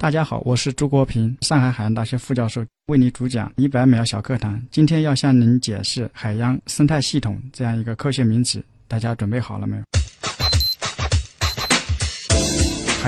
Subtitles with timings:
[0.00, 4.60] 大家好，我是朱国平，上海海洋大学副教授，为你主讲一百秒小课堂。
[4.70, 9.82] 今天要向您解释海洋生态系统这样一个科学名词，大家准备好了没有？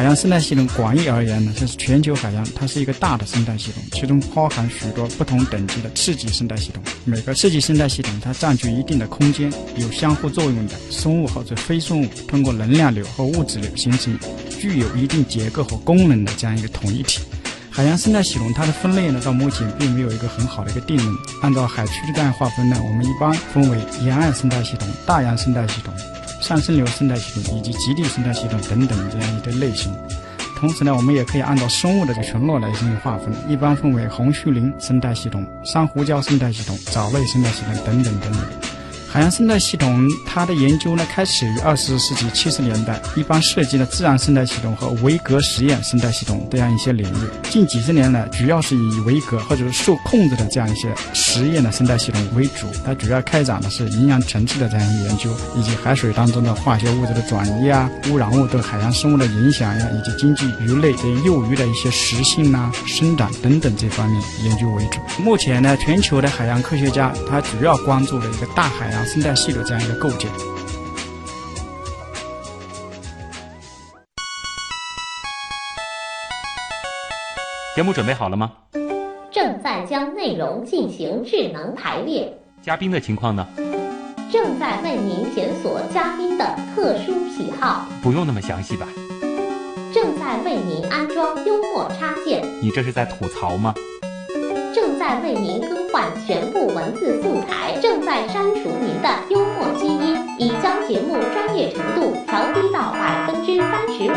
[0.01, 6.83] 海洋生态系统广义而言呢，就是全球海洋，它是一个大的生态系统，其中包含许多不同等级的次级生态系统。
[7.05, 14.19] 每个次级生态系统它占据一定的空间，有相互作用的生物或者非生物通过能量流和物质流形成
[14.59, 17.21] 具有一定结构和功能的这样一个统一体。
[17.69, 21.15] 海洋生态系统它的分类呢，到目前并没有一个很好的一个定论。
[21.43, 25.93] 按照海区的这样划分呢，我们一般分为沿岸生态系统、大洋生态系统。
[26.41, 29.93] 上升流生态系统以及极地生态系统等等这样一堆类型。
[30.59, 38.70] 同时呢，我们也可以按照生物的这个群落来进行划分，一般分为红树林生态系统、珊瑚礁生态系统、藻类生态系统等等等等。
[39.13, 47.51] 海洋生态系统，它的研究呢，开始于二十世纪七十年代，一般涉及了自然生态系统和维格实验生态系统这样一些领域。
[47.51, 52.69] 近几十年来，主要是以维格或者是受控制的这样一些实验的生态系统为主。
[52.87, 65.01] 它主要开展的是营养层次的这样一个研究，以及海水当中的化学物质的转移啊、污染物对海洋生物的影响呀，以及经济鱼类对幼鱼的一些食性啊、生长等等这方面研究为主。
[65.21, 69.00] 目前呢，全球的海洋科学家他主要关注的一个大海洋。
[69.05, 70.31] 生态系的这样一个构建。
[77.77, 78.53] 节目准备好了吗？
[79.31, 82.37] 正在将内容进行智能排列。
[82.61, 83.47] 嘉宾的情况呢？
[84.31, 87.87] 正在为您检索嘉宾的特殊喜好。
[88.03, 88.87] 不用那么详细吧？
[89.95, 92.45] 正在为您安装幽默插件。
[92.61, 93.73] 你这是在吐槽吗？
[94.75, 104.15] 正在为您更换全部文字素材，正在删除您的幽默基因，已将节目专业程度调低到百分之三十五。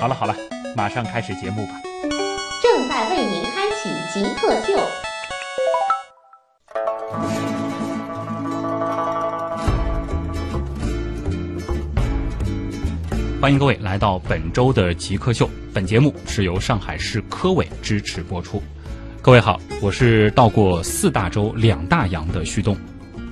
[0.00, 0.34] 好了好了，
[0.74, 1.72] 马上开始节目吧。
[2.62, 4.78] 正在为您开启极客秀。
[13.42, 15.46] 欢迎各位来到本周的极客秀。
[15.74, 18.62] 本节目是由上海市科委支持播出。
[19.24, 22.76] 各位好，我是到过四大洲两大洋的旭东。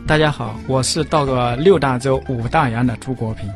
[0.07, 3.47] 大家好，我是到过六大洲五大洋的朱国平。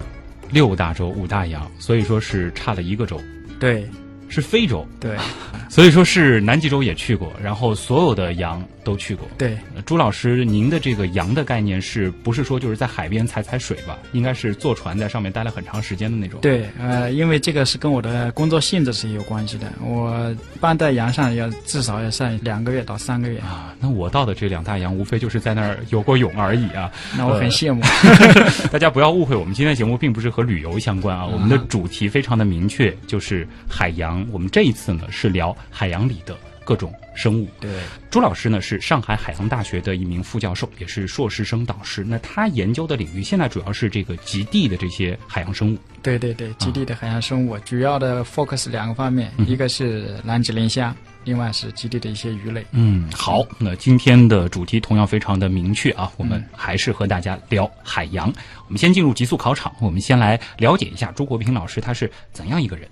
[0.50, 3.18] 六大洲五大洋，所以说是差了一个洲。
[3.58, 3.88] 对。
[4.28, 5.16] 是非洲，对，
[5.68, 9.26] 所以说是南极洲也去过，然后所有的羊都去过。
[9.38, 13.98] 对，朱老师，您的这个羊的概念是不是说就是在海边踩踩水吧？
[14.12, 16.40] 应该是坐船在上面待了很长时间的那种。
[16.40, 19.72] 对，呃，因为这个是跟我的工作性质是有关系的。
[19.80, 23.74] 我一般在洋上要至少要上两个月到三个月啊。
[23.78, 26.90] 那我到的这两大洋，无非就是在那儿游过泳而已啊。
[27.16, 27.80] 那我很羡慕。
[28.72, 34.15] 大家不要误会，我们今天的节目并不是和旅游相关啊，我们的主题非常的明确，就是海洋。
[34.30, 37.48] 我们这一次呢是聊海洋里的各种生物。
[37.60, 37.70] 对，
[38.10, 42.04] 朱老师呢是上海海洋大学的一名副教授，也是硕士生导师。
[42.04, 45.78] 那他研究的领域现在主要是这个极地的这些海洋生物。
[46.02, 50.94] 对对对，极地的海洋生物主要的 focus 两个方面，一个是南极磷虾，
[51.24, 52.64] 另外是极地的一些鱼类。
[52.70, 58.32] 嗯，好，那今天的主题同样非常的明确啊，我们还是和大家聊海洋。
[58.66, 62.88] 我们先进入极速考场，我们先来了解一下朱国平老师他是怎样一个人。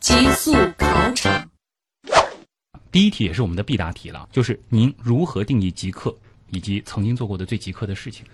[0.00, 1.50] 极速考场，
[2.92, 6.14] 第一题也是我们的必答题了，就是您如何定义极客，
[6.50, 8.24] 以及曾经做过的最极客的事情。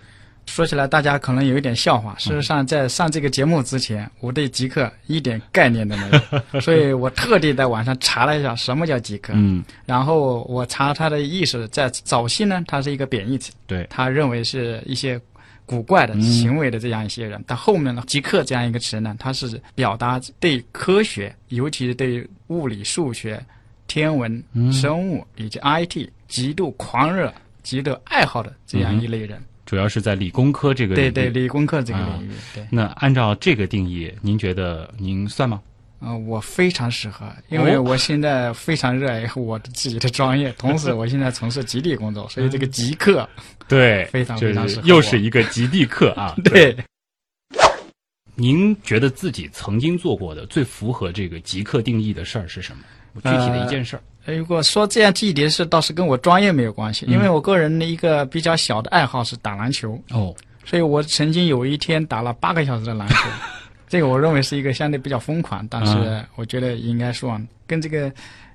[0.47, 2.15] 说起来，大家可能有一点笑话。
[2.19, 6.11] 事实上，在上这个节目之前，我对极客一点概念都没
[6.53, 9.33] 有， 所以我特地在网上查了一下什么叫极客。
[9.35, 13.51] 嗯，然后我查它的意思，在早期呢，它是一个贬义词。
[13.67, 15.19] 对，他认为是一些。
[15.67, 23.45] 古怪的行为的这样一些人，但后面呢，极客这样一个词呢，它是表达对科学，尤其是对物理、数学、
[23.87, 24.43] 天文、
[24.73, 27.33] 生物以及 IT 极度狂热、
[27.63, 29.43] 极度爱好的这样一类人。
[29.65, 32.31] 主要是在理工科这个对对理工科这个领域。
[32.55, 35.63] 对，那按照这个定义，您觉得您算吗？
[36.07, 43.27] 嗯，我非常适合，因为我现在非常热爱我的自己的专业，同时我现在从事极地工作，所以这个极客
[43.67, 44.87] 对非常非常适合。
[44.87, 46.35] 又是一个极地客啊！
[46.45, 46.77] 对，
[48.35, 52.83] 您觉得自己曾经做过的最符合这个极客定义的事儿是什么？
[53.23, 54.03] 具体的一件事儿。
[54.27, 60.35] 如果说这样具体的事，倒是跟我专业没有关系，因为我个人的一个比较小的爱好是打篮球哦，
[60.65, 63.17] 所以我曾经有一天打了八个小时的篮球。
[63.95, 68.13] 这个我认为是一个相对比较疯狂，但是我觉得应该说跟这个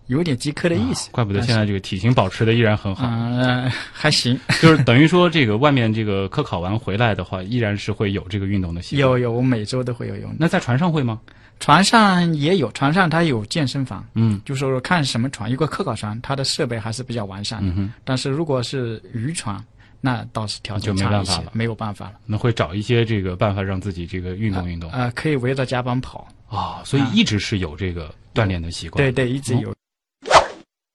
[0.07, 1.09] 有点极客的意思。
[1.13, 3.07] 怪不得现在这个体型保持的依然很好。
[3.07, 4.37] 嗯，还行。
[4.61, 8.99] 就是等于说，这个外面这个科考完回来的话，依然是会有这个运动的习惯。
[8.99, 10.29] 有有，我每周都会有用。
[10.37, 11.21] 那在船上会吗？
[11.61, 17.73] 船上也有，船上它有健身房，嗯就是说看什么船，一个科考船，它的设备还是比较完善的。
[17.77, 19.57] 嗯，但是如果是渔船，
[20.01, 22.13] 那倒是条件就没差一些办法了，没有办法了。
[22.25, 26.81] 那会找一些这个办法让自己这个运动运动啊、呃，可以围着家班跑啊。
[26.83, 29.03] 所以一直是有这个锻炼的习惯。
[29.03, 29.73] 对对，一直有。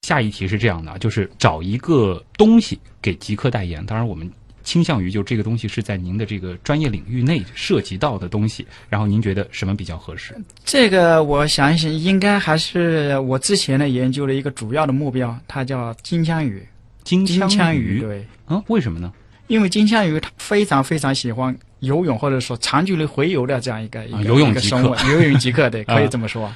[0.01, 3.83] 下一题是这样的，就是找一个东西给极客代言。
[3.87, 4.31] 当然，我们
[4.63, 10.35] 倾向于就这个东西是在您的这个专业领域内涉及到的东西，然后您觉得什么比较合适？
[10.63, 16.63] 这个我想一想，应该还是我之前呢研究的一个主要的目标，它叫金枪鱼。
[17.05, 19.13] 金金枪鱼，对，嗯，为什么呢？
[19.47, 26.51] 因为金枪鱼它非常非常喜欢游泳，或者说长距离回游的这样一个、一个啊游泳极一个生物，游泳即刻，对，啊可以这么说。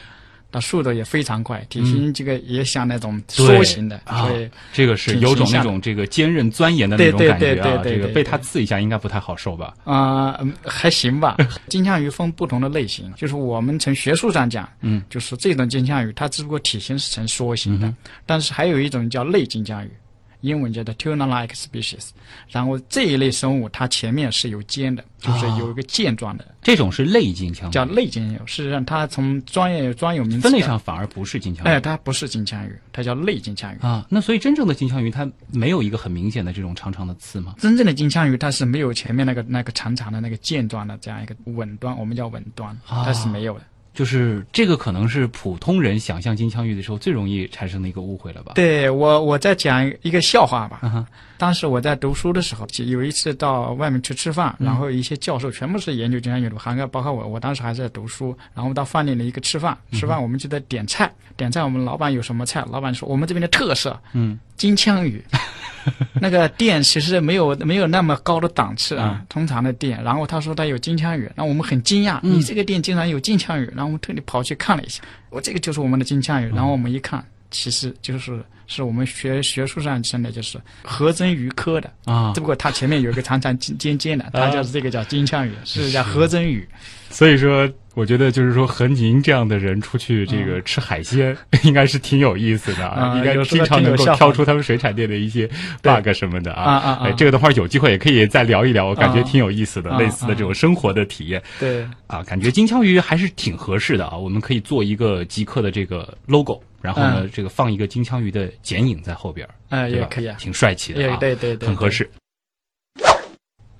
[0.51, 9.75] 它速度也非常快，体型这个也像那种梭形的，啊所以这个是有种那种这个坚韧钻研的那对对种感觉啊，对对对这个被它刺一下应该不太好受吧？
[9.83, 11.37] 啊、嗯还行吧。
[11.67, 19.91] 金枪鱼分不同的类型，就是我们从学术上讲，嗯，就是这种金枪鱼，它只不过体型是呈梭形的，嗯但是还有一种叫类金枪鱼，
[20.41, 22.09] 英文叫做 tuna-like species。
[22.49, 28.47] 然后这一类生物，它前面是有尖的，就是有一个剑状的，这种是类金枪鱼，叫类金枪鱼。
[28.47, 31.69] 事实上，它从专业专有名词分类，上反而不是金枪鱼。
[31.69, 33.77] 哎，它不是金枪鱼，它叫类金枪鱼。
[33.81, 37.55] 啊，那所以真正的金枪鱼它没有一个很明显的这种长长的刺吗？
[37.59, 43.63] 真正的金枪鱼，它是没有前面那个那个长长的那个剑状的这样一个吻端，我们叫吻端，啊它是没有的。
[43.93, 51.05] 就是这个可能是普通人想象金枪鱼的时候最容易产生的一个误会了吧？，对我，我再讲一个笑话吧。
[51.39, 65.23] 当时我在读书的时候，有一次到外面去吃饭，嗯然后一些教授全部是研究金枪鱼的，涵盖包括我，我当时还在读书，然后到饭店里一个吃饭，嗯吃饭我们就在点菜，点菜我们老板有什么菜，老板说我们这边的特色嗯，金枪鱼。
[66.19, 70.03] 那个店其实没有没有那么高的档次啊嗯，通常的店。
[70.03, 76.49] 然后他说他有金枪鱼，然后我们很惊讶，嗯你这个店竟然有金枪鱼，然后我们特地跑去看了一下，我这个就是我们的金枪鱼。
[76.49, 82.31] 然后我们一看，其实就是是我们学学术上称的就是合真鱼科的，啊。
[82.33, 86.65] 只，不过它前面有一个长长尖尖尖的，它就是这个叫金枪鱼，是叫合真鱼。
[87.09, 95.47] 所以说，我觉得就是说和您这样的人出去这个吃海鲜， 应该是挺有意思的应该经常能够挑出他们水产店的一些
[95.81, 96.75] bug 什么的啊。
[96.75, 104.15] 啊哎，这个的话有机会也可以再聊一聊，我感觉啊挺有意思的，啊类似的这种生活的体验对，啊，感觉金枪鱼还是挺合适的啊。
[104.15, 111.67] 我们可以做一个极客的这个 logo，然后呢，嗯这个放一个金枪鱼的剪影在后边儿，哎，也可以啊，挺帅气的对对，对。
[111.67, 112.09] 很合适。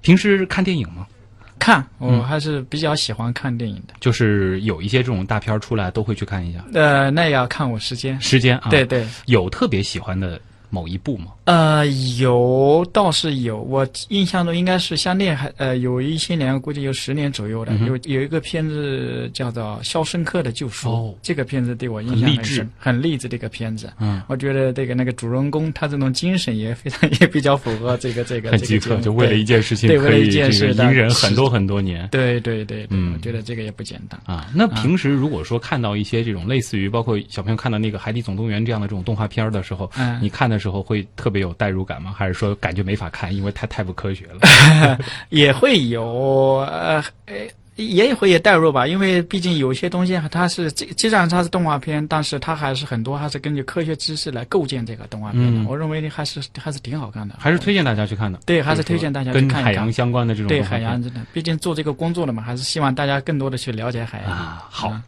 [0.01, 1.05] 平时看电影吗？
[1.59, 3.93] 看，嗯我还是比较喜欢看电影的。
[3.99, 6.63] 就是有一些这种大片儿出来，都会去看一下。
[6.73, 8.19] 呃，那也要看我时间。
[8.19, 10.39] 时间啊，对，对，有特别喜欢的
[10.69, 11.27] 某一部吗？
[11.45, 11.85] 呃，
[12.19, 23.91] 有倒是有，我印象中应该是相对还呃有一些年，估计有十年左右的，嗯有有一个片子叫做《肖申克的救赎》哦这个片子对我印很励志象很深，很励志的一个片子。
[23.99, 32.07] 嗯，我觉得这个那个主人公他这种精神也非常也比较符合这个这个很饥渴，这个节目就为了一件事情对为了一可以这个件事的隐忍很多很多年。
[32.11, 34.19] 对对对对，嗯我觉得这个也不简单。
[34.25, 42.13] 啊，那平时如果说看到一些这种类似于包括小朋友看到那个《海底总动员》这样的这种动画片的时候，嗯你看的时候会特别有代入感吗？
[42.15, 44.99] 还是说感觉没法看，因为它太不科学了？
[45.29, 46.03] 也会有
[46.69, 47.35] 呃呃
[47.75, 55.61] 也会有代入吧，因为毕竟有些东西它是既既然它是动画片，但是它还是很多还是根据科学知识来构建这个动画片的。
[55.61, 58.37] 嗯我认为还是还是挺好看的，还是推荐大家去看的？
[58.45, 64.29] 对，还是推荐大家去看一看跟海洋相关的这种对海洋真的，毕竟做这个工作的嘛，还是希望大家更多的去了解海洋。
[64.29, 64.67] 啊。
[64.69, 65.01] 好嗯，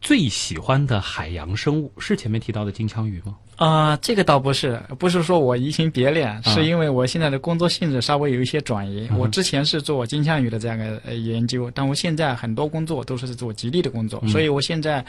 [0.00, 3.36] 最喜欢的海洋生物是前面提到的金枪鱼吗？
[3.58, 9.08] 啊、这个倒不是，不是说我移情别恋，啊是因为我现在的工作性质稍微有一些转移。
[9.10, 15.04] 嗯我之前是做金枪鱼的这样的呃研究，但我现在很多工作都是做吉利的工作，嗯所以我现在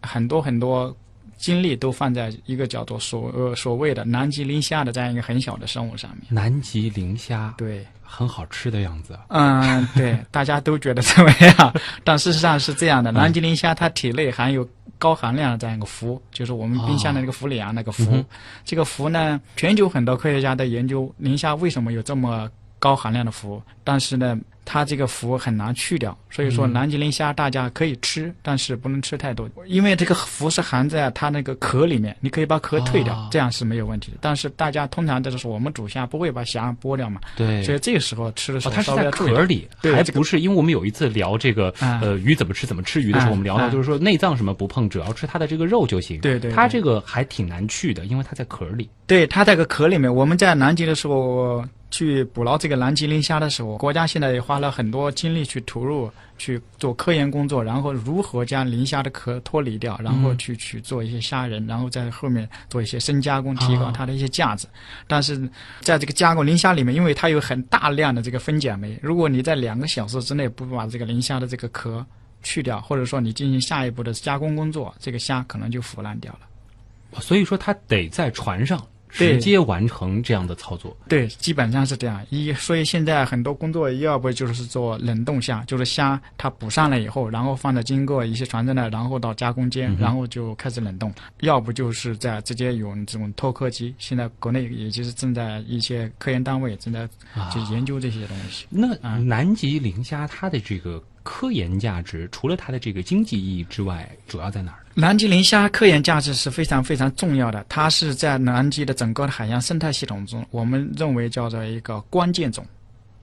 [0.00, 0.94] 很多很多
[1.38, 6.22] 精力都放在一个叫做所呃所谓的南极磷虾的这样一个很小的生物上面。
[6.28, 9.16] 南极磷虾，对，很好吃的样子。
[9.28, 11.74] 嗯，对， 大家都觉得怎么样？
[12.02, 14.66] 但事实上是这样的，嗯南极磷虾它体内含有
[15.02, 18.08] 高含量的这样一个氟，就是我们冰箱的那个氟里昂那个氟。
[18.12, 18.24] 嗯
[18.64, 22.48] 这个氟呢，全球很多科学家在研究宁夏为什么有这么
[22.82, 34.18] 高含量的氟，但是呢，它这个氟很难去掉，所以说嗯南极磷虾大家可以吃，但是不能吃太多，因为这个氟是含在它那个壳里面，你可以把壳退掉，哦这样是没有问题的。
[34.20, 39.08] 但是大家通常就是我们煮虾不会把虾剥掉嘛，对所以这个时候吃的时哦，候它是在。
[39.12, 46.20] 壳里，还不是因为我们有一次聊这个啊呃鱼怎么吃怎么吃鱼的时候，啊我们聊到啊就是说内脏什么不碰，只要吃它的这个肉就行。
[46.20, 48.90] 对对对它这个还挺难去的，因为它在壳里。
[49.06, 50.12] 对，它在个壳里面。
[50.12, 64.66] 我们在南极的时候，去捕捞这个南极磷虾的时候，国家现在也花了很多精力去投入去做科研工作，然后如何将磷虾的壳脱离掉，然后去去做一些虾仁，然后在后面做一些深加工，提高它的一些价值。
[65.06, 65.38] 但是
[65.80, 72.04] 在这个加工磷虾里面，因为它有很大量的这个分解酶，如果你在两个小时之内不把这个磷虾的这个壳
[72.42, 77.20] 去掉，或者说你进行下一步的加工工作，这个虾可能就腐烂掉了。
[77.20, 80.96] 所以说它得在船上对直接完成这样的操作。
[81.08, 82.24] 对，基本上是这样。
[82.30, 93.94] 一，所以现在很多工作，要不就是做冷冻虾，就是虾它捕上来以后，然后放在经过一些传真的，然后到加工间，然后就开始冷冻；要不就是在直接用这种脱壳机。
[93.98, 97.06] 现在国内也就是正在一些科研单位正在
[97.52, 98.66] 就研究这些东西。
[98.70, 104.78] 那啊南极磷虾它的这个科研价值，除了它的这个经济意义之外，主要在哪儿？
[104.94, 112.66] 南极磷虾科研价值是非常非常重要的，它是在南极的整个的海洋生态系统中，我们认为叫做一个关键种，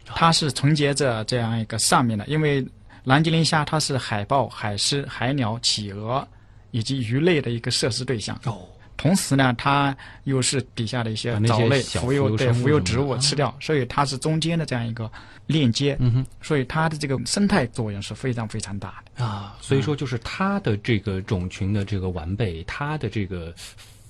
[0.05, 2.65] 它是承接着这样一个上面的，因为
[3.03, 6.27] 南极磷虾它是海豹、海狮、海鸟、企鹅
[6.71, 8.39] 以及鱼类的一个摄食对象。
[8.45, 8.59] 哦，
[8.99, 15.09] 同时呢，它又是底下的一些藻类、浮游对浮游植物吃掉，所以它是中间的这样一个
[15.47, 16.25] 链接，嗯哼。
[16.41, 19.23] 所以它的这个生态作用是非常非常大的。
[19.23, 23.53] 啊，所以说就是它的这个种群的这个完备，它的这个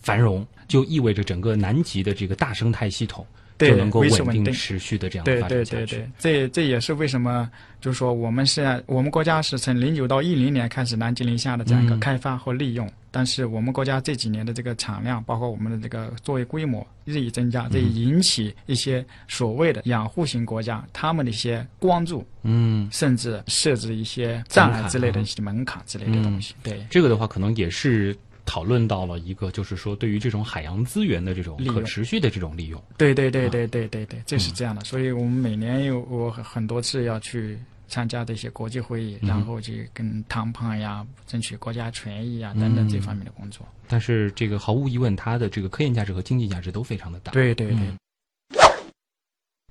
[0.01, 5.65] 繁荣，就意味着整个南极的这个大生态系统对就能够稳定维持稳定持续的这样发展下去。
[5.65, 7.49] 对对对，这这也是为什么，
[7.81, 11.99] 就是说我们现在我们国家是从零九到一零年开始南极磷虾的这样一个嗯。
[11.99, 17.93] 开发和利用，但是我们国家这几年的这个产量，包括我们的这个作业规模日益增加，这嗯。
[17.93, 26.55] 引起一些所谓的养护型国家他们的一些关注，嗯，甚至设置一些障碍之类的一些门槛之类的东西。
[26.63, 26.85] 对。
[26.89, 28.15] 这个的话，可能也是
[28.45, 32.81] 讨论到了一个，就是说对于这种海洋资源的这种可持续的这种利用。
[32.97, 34.83] 对对啊对对对对对，这嗯是这样的。
[34.83, 43.65] 所以我们每年有我很多次要去参加这些国际会议，嗯然后去跟谈判呀、争取国家权益啊等等嗯这方面的工作。
[43.87, 47.97] 但是这个毫无疑问，它的这个科研价值和经济价值都非常的大。，对对对，嗯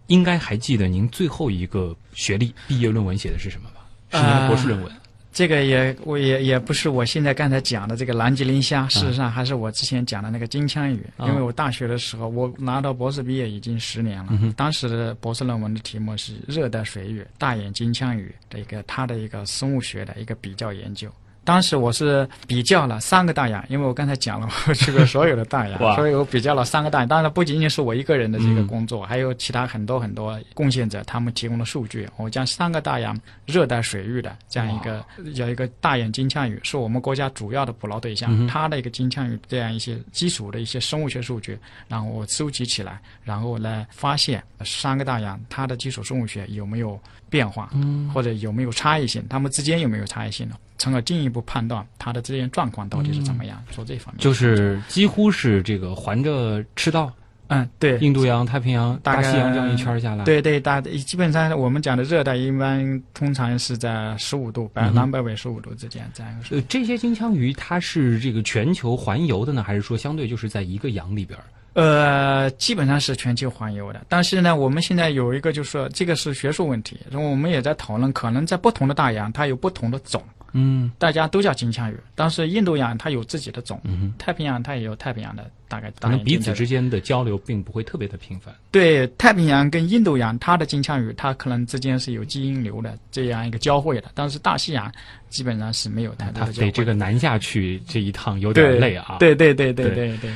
[0.06, 3.86] 应该还记得您最后一个学历毕业论文写的是什么吧？
[4.10, 4.92] 是您的博士论文。
[5.32, 11.04] 这个也我也也不是我现在刚才讲的这个南极磷虾，事实上还是我之前讲的那个金枪鱼。
[11.16, 14.28] 啊因为我大学的时候，我拿到博士毕业已经十年了。
[14.30, 21.08] 嗯当时的博士论文的题目是热带水域大眼金枪鱼的一个它的一个生物学的一个比较研究。
[21.48, 27.08] 当时我是比较了三个大洋，因为我刚才讲了我去过所有的大洋，所以我比较了三个大洋。
[27.08, 32.06] 当然不仅仅是我一个人的这个嗯工作，还有其他很多很多贡献者他们提供的数据。
[32.18, 35.02] 我将三个大洋热带水域的这样一个
[35.36, 38.28] 有一个大眼金枪鱼，是我们国家主要的捕捞对象。
[38.30, 47.00] 嗯它的一个金枪鱼这样一些基础的一些生物学数据，然后我收集起来，然后来发现三个大洋它的基础生物学有没有
[47.30, 50.54] 变化，嗯或者有没有差异性，它们之间有没有差异性呢？
[50.78, 54.22] 从而进一步判断它的这些状况到底是怎么样，做这方面。
[54.22, 57.12] 就是几乎是这个环着赤道，
[57.48, 71.44] 嗯，对，印度洋、太平洋、大西洋这样一圈儿下来。，对对，大基本上我们讲的热带一般通常是在十五度北南北纬十五度之间这样一个水呃，这些金枪鱼它是这个全球环游的呢，还是说相对就是在一个洋里边儿？
[71.74, 80.20] 呃，基本上是全球环游的，但是呢，我们现在有一个就是说，这个是学术问题，然后我们也在讨论，可能在不同的大洋它有不同的种，
[80.52, 88.54] 嗯大家都叫金枪鱼，但是印度洋它有自己的种，嗯，太平洋它也有太平洋的大概可能彼此之间的交流并不会特别的频繁。
[88.70, 94.90] 对太平洋跟印度洋，它的金枪鱼它可能之间是有基因流的这样一个交汇的，但是大西洋
[95.28, 100.34] 基本上是没有太多它的交这个南下去这一趟有点累啊。，对对对对对对对，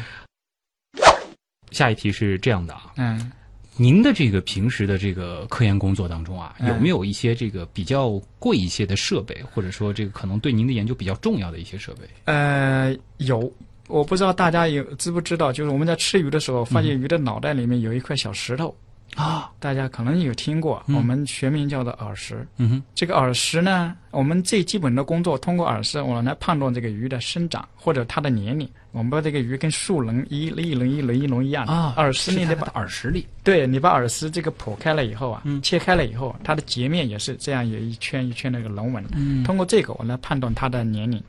[1.73, 3.33] 下一题是这样的啊，嗯。
[3.77, 12.01] 您的这个平时的这个科研工作当中啊，嗯有没有一些这个比较贵一些的设备，或者说这个可能对您的研究比较重要的一些设备？
[12.27, 13.51] 呃，有，
[13.89, 18.77] 我不知道大家有知不知道，就是我们在吃鱼的时候，发现鱼的脑袋里面有一块小石头，
[19.15, 22.47] 啊，大家可能有听过，嗯我们学名叫做耳石。
[22.59, 28.69] 嗯哼，这个耳石呢，我们最基本的工作通过耳石，我们来判断这个鱼的生长或者它的年龄。
[28.93, 39.05] 我们把这个鱼跟树轮一一轮一轮一轮一样的啊，耳石你得把耳石里，对你把耳石这个剖开了以后啊，嗯切开了以后，它的截面也是这样有一圈一圈那个龙纹。
[39.15, 41.23] 嗯通过这个我来判断它的年龄。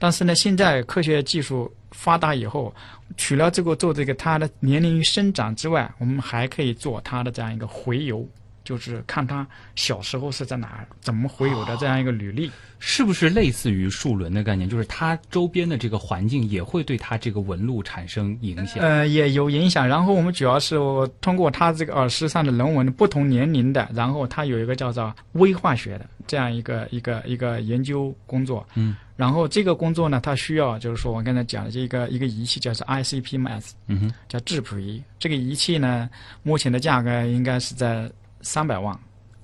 [0.00, 2.72] 但是呢，现在科学技术发达以后，
[3.16, 8.24] 除了这个做这个它的年龄与生长之外，我们还可以做它的这样一个回游，
[8.68, 9.46] 就是看他
[9.76, 12.50] 小时候是在哪，怎么回有的这样一个履历。
[12.80, 14.68] 是不是类似于树轮的概念？
[14.68, 18.84] 就是它周边的这个环境也会对它这个纹路产生影响。
[18.84, 19.88] 呃，也有影响。
[19.88, 20.76] 然后我们主要是
[21.20, 28.64] 通过他这个耳饰上的人纹，不同年龄的，然后它有一个叫做微化学的这样一个一个一个研究工作。
[28.74, 28.94] 嗯。
[29.16, 35.02] 然后这个工作呢，它需要就是说我刚才讲的这个一个仪器叫做 ICP-MS，嗯哼，叫质谱仪。
[35.18, 36.08] 这个仪器呢，
[36.44, 38.08] 目前的价格应该是在
[38.40, 38.96] 三百万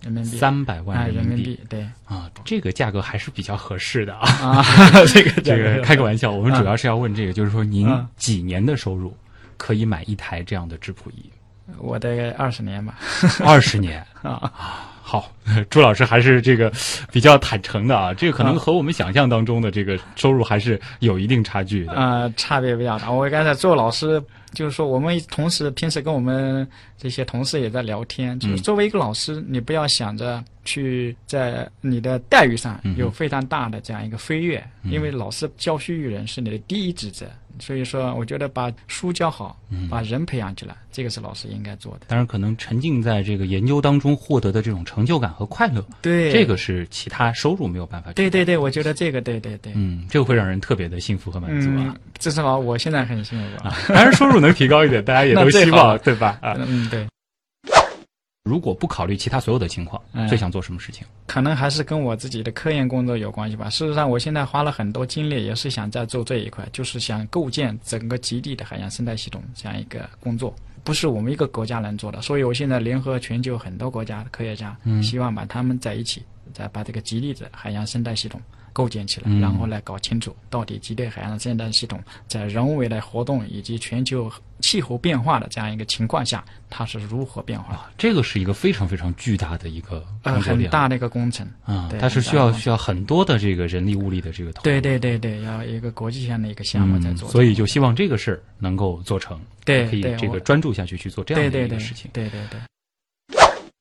[0.03, 0.37] 人民币。
[0.37, 4.29] 三百万哎，人民民币币对啊，这个价格还是比较合适的啊。
[4.43, 4.65] 啊，
[5.13, 6.31] 这个这个开个玩笑。
[6.31, 9.17] 我们主要是要问这个，就是说您嗯几年的收入
[9.57, 11.31] 可以买一台这样的质谱仪？
[11.79, 12.95] 我大概二十年吧。
[13.45, 14.05] 二十年。
[14.23, 14.53] 啊，
[15.03, 15.31] 好，
[15.71, 16.71] 朱老师还是这个
[17.11, 21.93] 比较坦诚的啊，这个可能和我们想象当中的这个收入还是有一定差距的。
[21.93, 23.11] 呃，差别比较大。
[23.11, 24.23] 我刚才做老师，
[24.55, 28.57] 就是说我们同时平时跟我们这些同事也在聊天，就是嗯。
[28.59, 34.93] 作为一个老师，你不要想着去在你的待遇上有非常大的这样一个飞跃，嗯。
[34.93, 37.27] 因为老师教书育人是你的第一职责。
[37.59, 42.07] 所以说，我觉得把书教好，嗯把人培养起来，这个是老师应该做的。
[42.09, 48.13] 当然，可能沉浸在这个研究当中获得的这种成就感和快乐，对，这个是其他收入没有办法。
[48.13, 53.77] 对对，对，我觉得这个对对对，嗯，这个会让人特别的幸福和满足嗯啊。，至少我现在很幸福啊。
[53.89, 56.39] 当然，收入能提高一点，大家也都希望，对吧？
[56.41, 57.07] 啊，嗯，对。
[58.45, 61.03] 如果不考虑其他所有的情况，嗯最想做什么事情？
[61.27, 63.71] 可能还是跟我自己的科研工作有关系吧。
[63.71, 72.21] 事实上，我现在花了很多精力，也是想在做这一块，就是想构建整个极地的海洋生态系统这样一个工作，不是我们一个国家能做的。
[72.21, 76.23] 所以我现在联合全球很多国家的科学家，嗯希望把他们在一起，
[76.53, 78.39] 再把这个极地的海洋生态系统
[78.75, 87.79] 构建起来，嗯然后来搞清楚到底极地海洋的生态系统在人为的活动以及全球气候变化的这样一个情况下，它是如何变化的。
[87.79, 94.65] 啊，这个是一个非常非常巨大的一个很大的一个工程，啊，对它是需要需要很多的这个人力物力的这个投入。
[94.65, 102.11] 对对对对，要一个国际上的一个项目在嗯，做、所以就希望这个事儿能够做成，对可以这个专注下去去做这样的一个事情。
[102.13, 102.59] 对对对，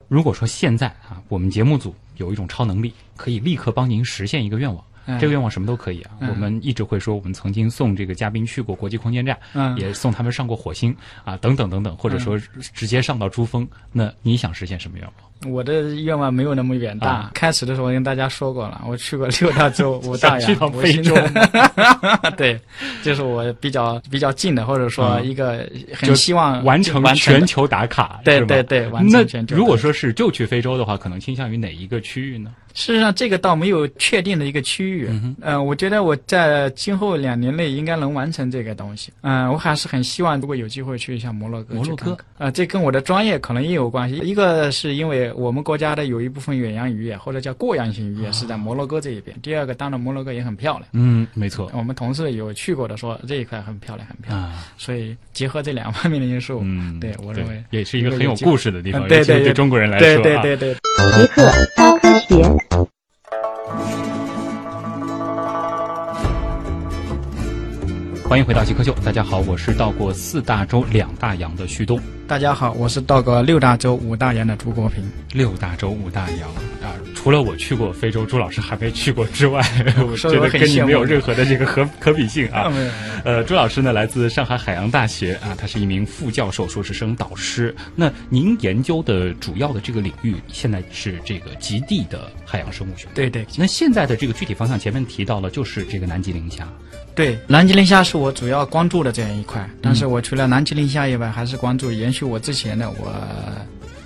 [0.07, 4.83] 如果说现在啊，我们节目组有一种超能力，可以立刻帮您实现一个愿望。
[5.05, 10.95] 嗯这个愿望什么都可以啊，嗯我们一直会说，我们曾经送这个嘉宾去过国际空间站，嗯也送他们上过火星
[11.25, 12.39] 啊，等等等等，或者说
[12.73, 13.67] 直接上到珠峰。
[13.91, 15.13] 那你想实现什么愿望？
[15.45, 17.09] 我的愿望没有那么远大。
[17.09, 21.15] 啊开始的时候我跟大家说过了，我去过 六大洲、五大洋，我趟非洲
[22.37, 22.59] 对，
[23.03, 32.51] 就是我比较比较近的，或者说嗯一个很希望完成全球打卡，对对对完那成全球如果说是就去非洲的话，可能倾向于哪一个区域呢？
[32.75, 35.07] 事实上，这个倒没有确定的一个区域。
[35.07, 39.13] 嗯呃，我觉得我在今后两年内应该能完成这个东西。
[39.21, 42.25] 嗯、我还是很希望，如果有机会去一下摩洛哥摩洛哥去看看。
[42.39, 44.15] 呃，这跟我的专业可能也有关系。
[44.23, 49.35] 一个是因为我们国家的有一部分远洋渔业或者叫过洋性渔业是在摩洛哥这一边。
[49.41, 50.85] 第二个，当然摩洛哥也很漂亮。
[50.93, 54.49] 嗯，没错我们同事有去过的说这一块很漂亮，很漂亮。
[54.49, 60.41] 啊，所以结合这两方面的因素，嗯，对我认为也是一个很有故事的地方，嗯对对对中国人来对说啊。
[60.41, 62.89] 对对对，一刻高科学。
[68.33, 72.01] 欢迎回到极客秀，大家好，我是到过四大洲两大洋的旭东。
[72.27, 75.03] 大家好，我是到过六大洲五大洋的朱国平。
[75.33, 76.49] 六大洲五大洋
[76.81, 79.61] 啊，除了我去过非洲，朱老师还没去过之外，
[80.09, 82.69] 我觉得跟你没有任何的这个可可比性啊。
[82.69, 82.91] 没有没有
[83.23, 87.73] 呃，朱老师呢来自上海海洋大学啊，他是一名副教授、硕士生导师。
[87.95, 93.07] 那您研究的主要的这个领域，现在是这个极地的海洋生物学。
[93.13, 96.67] 对对那现在的这个具体方向，前面提到了，就是这个南极磷虾。
[97.15, 103.13] 对，南极磷虾是我主要关注的这样一块，但是我除了南极磷虾以外，还是关注延续我之前的我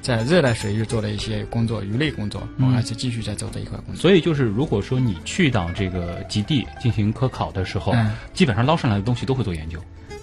[0.08, 4.02] 在热带水域做了一些工作，鱼类工作，我还是继续在做这一块工作。
[4.02, 9.78] 所以就是，如果说你去到这个极地进行科考的时候，嗯基本上捞上来的东西都会做研究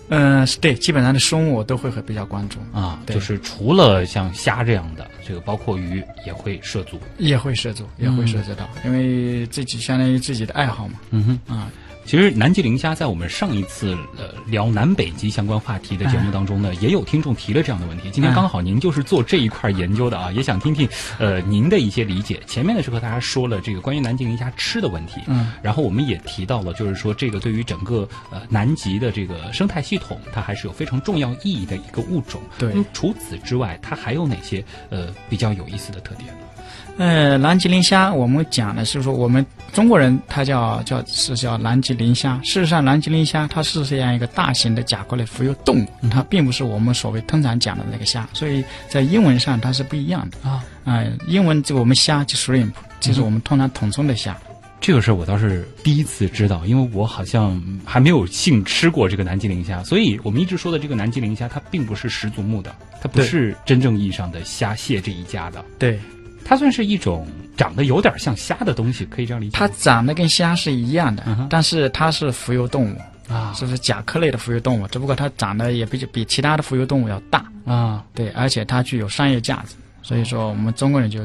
[0.09, 2.99] 嗯，是对，基本上的生物我都会会比较关注，啊。
[3.05, 6.99] 对就是除了像虾这样的，这个包括鱼也会涉足。
[7.19, 11.55] 也会涉足，也会涉及到，因为自己相当于自己的爱好嘛，嗯哼。
[11.55, 11.71] 啊，
[12.05, 18.11] 其实南极磷虾在我们上一次呃聊南北极相关话题的节目当中呢，也有听众提了这样的问题。
[18.11, 20.89] 今天嗯刚好您就是做这一块研究的啊，也想听听
[21.19, 22.41] 呃您的一些理解。
[22.47, 32.41] 前面呢是和大家说了这个关于南极磷虾吃的问题，嗯，然后我们也提到了，就是说这个对于整个呃南极的这个生态系统，它还是有非常重要意义的一个物种。
[32.59, 36.47] 对那么除此之外，它还有哪些呃比较有意思的特点呢？
[36.97, 42.41] 呃，南极磷虾，我们讲的是说，我们中国人他叫叫是叫南极磷虾。
[42.45, 50.65] 事实上，南极磷虾它是这样一个大型的甲壳类浮游动物，它并不是我们所谓通常讲的那个虾，所以在英文上它是不一样的啊。
[50.85, 54.37] 啊、英文就我们虾就 shrimp，就是我们通常统称的虾。
[54.81, 65.99] 这个事儿我倒是第一次知道，因为我好像还没有幸吃过这个南极磷虾，所以我们一直说的这个南极磷虾，它并不是始祖目的，它不是真正意义上的虾蟹这一家的，对，
[66.45, 67.27] 它算是一种
[67.57, 69.67] 长得有点像虾的东西，可以这样理解它。
[69.69, 74.87] 长得跟虾是一样的，嗯但是它是浮游动物，啊是不是甲壳类的浮游动物？
[74.89, 81.21] 只不过它长得也比比其他的浮游动物要大，啊，对，而且它具有商业价值，所以说我们中国人就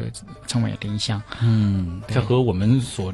[0.47, 1.21] 称为磷虾。
[1.41, 3.13] 嗯，这和我们所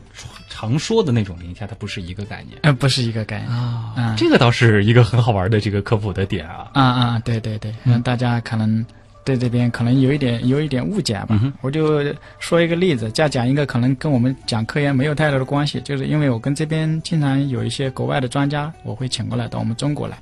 [0.49, 3.49] 常说的那种磷虾，它不是一个概念呃，不是一个概念。
[3.51, 6.69] 啊嗯这个倒是一个很好玩的这个科普的点啊。
[6.73, 8.85] 啊啊，对对对，让，大家可能
[9.25, 11.38] 对这边可能有一点有一点误解吧。
[11.43, 12.01] 嗯我就
[12.39, 20.17] 说一个例子，再讲一个可能跟我们讲科研没有太多的关系，就是因为我跟这边经常有一些国外的专家，我会请过来到我们中国来。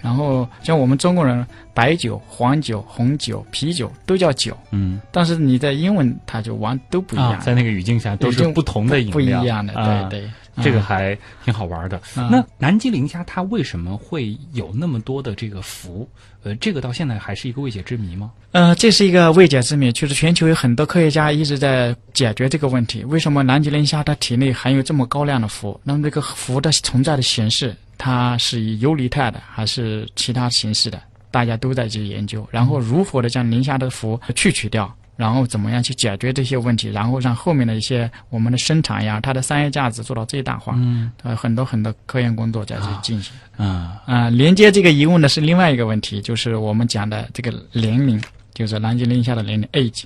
[0.00, 10.30] 然后像我们中国人，白酒、黄酒、红酒、啤酒都叫酒，嗯，但是你在英文它就完都不一样，啊，在那个语境下都是不同的饮料，不一样的，啊对对。
[10.62, 11.98] 这个啊还挺好玩的。
[12.14, 16.08] 啊那南极磷虾它为什么会有那么多的这个氟？
[16.46, 18.30] 呃，这个到现在还是一个未解之谜吗？
[18.52, 25.80] 呃，这是一个未解之谜，就是全球有很多科学家一直在解决这个问题：为什么南极磷虾它体内含有这么高量的氟？
[25.82, 31.02] 那么这个氟的存在的形式，它是以游离态的还是其他形式的？
[31.32, 40.74] 大家都在去研究，然后如何的将磷虾的氟去取掉，然后怎么样去解决这些问题，然后让后面的一些我们的生产呀，它的商业价值做到最大化。
[40.76, 43.34] 嗯呃，很多很多科研工作在这进行。
[43.56, 50.04] 啊啊、连接这个疑问的是另外一个问题，就是我们讲的这个年龄，就是南极磷虾的年龄 age，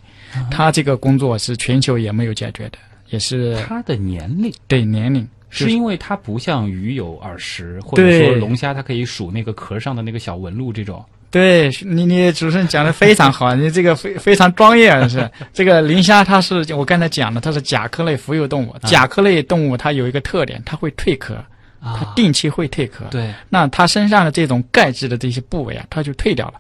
[0.50, 11.04] 它这个工作是全球也没有解决的，也是它的年龄对年龄是因为它不像鱼有耳石，或者说龙虾它可以数那个壳上的那个小纹路这种。
[11.30, 15.30] 对你你主持人讲的非常好，你这个非非常专业啊是。
[15.54, 21.36] 这个磷虾，它是我刚才讲的，它是甲壳类浮游动物，甲壳类动物它有一个特点，它会蜕壳，
[21.80, 26.54] 它啊，定期会蜕壳，对，那它身上的这种钙质的这些部位啊，它就退掉了。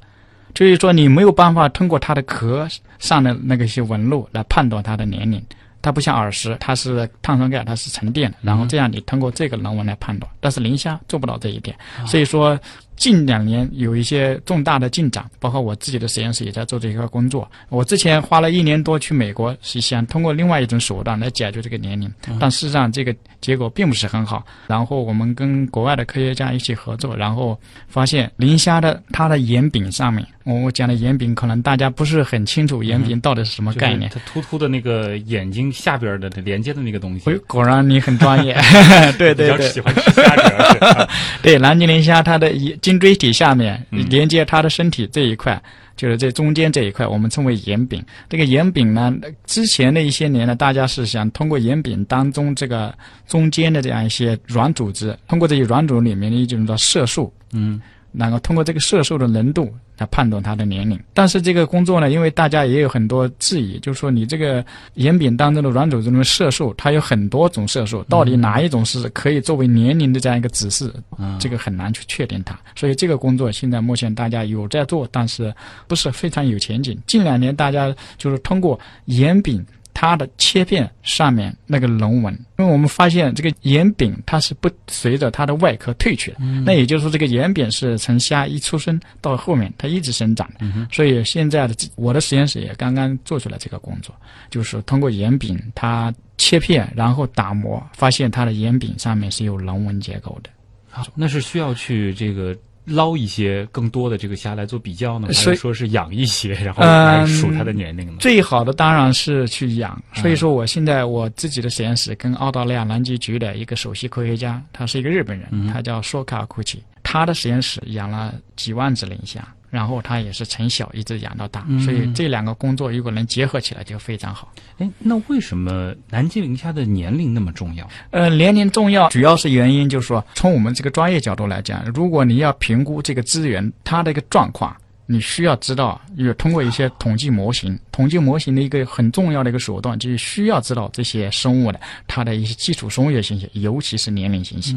[0.54, 5.42] 就是说，你没有办法通过它的壳上的那个一些纹路来判断它的年龄。
[5.82, 10.30] 它不像耳石，它是碳酸钙，它是沉淀的，然后这样你通过这个能纹来判断。
[10.38, 11.74] 但是磷虾做不到这一点，
[12.06, 12.58] 所以说
[13.00, 17.50] 近两年有一些重大的进展，包括我自己的实验室也在做这一块工作。
[17.70, 24.44] 我之前花了一年多去美国，是想通过另外一种手段来解决这个年龄，但事实上这个结果并不是很好。
[24.66, 27.58] 然后我们跟国外的科学家一起合作，然后
[27.88, 34.10] 发现磷虾的它的眼柄上面，我讲的眼柄可能大家不是很清楚，眼柄到底是什么概念。
[34.10, 37.38] 就是它突突的那个眼睛下边的连接的那个东西哎，。
[37.46, 38.54] 果然你很专业，
[39.16, 41.08] 对对对 比较喜，欢吃虾，主要是啊
[41.40, 44.06] 对，南极磷虾它的眼颈椎体下面嗯。
[44.10, 45.62] 连接他的身体这一块，
[45.96, 48.04] 就是这中间这一块，我们称为眼柄。
[48.28, 49.14] 这个眼柄呢，
[49.46, 52.94] 之前的一些年呢，大家是想通过眼柄当中这个
[53.26, 57.80] 中间的这样一些软组织，通过这些软组织里面的一种叫色素，嗯
[58.12, 60.98] 然后通过这个色素的浓度来判断它的年龄。
[61.14, 70.92] 但是这个工作呢，因为大家也有很多质疑，就是说你这个眼饼当中的软组织中的色素，它有很多种色素，到底哪一种是可以作为年龄的这样一个指示？
[71.18, 72.58] 嗯，这个很难去确定它。
[72.74, 75.54] 所以这个工作现在目前大家有在做，但是
[75.86, 76.98] 不是非常有前景。
[77.06, 79.64] 近两年大家就是通过眼柄。
[79.92, 90.88] 它的切片上面那个龙纹，因为我们发现这个眼柄它是不随着它的外壳褪去的，那也就是说这个眼柄是从虾一出生到后面它一直生长的。
[90.92, 94.14] 所以现在的我的实验室也刚刚做出来这个工作，
[94.50, 100.50] 就是通过眼柄它切片，然后打磨，发现它的眼柄上面是有龙纹结构的。
[100.88, 108.16] 好，那是需要去这个捞一些更多的这个虾来做比较呢，还是说是养一些， 然后来嗯数它的年龄呢？
[108.18, 110.22] 最好的当然是去养，嗯。
[110.22, 124.52] 所以说我现在我自己的实验室跟澳大利亚南极局的一个首席科学家，他是一个日本人，嗯他叫索卡尔库奇，他的实验室养了几万只磷虾，然后他也是从小一直养到大，嗯所以这两个工作如果能结合起来就非常好。
[124.78, 127.88] 哎，那为什么南极磷虾的年龄那么重要？
[128.10, 134.76] 呃，年龄重要，主要是原因就是说，从我们这个专业角度来讲，如果你要评估这个资源它的一个状况，
[135.12, 144.76] 你需要知道，有通过一些统计模型，统计模型的一个很重要的一个手段，就是需要知道这些生物的它的一些基础生物信息，尤其是年龄信息。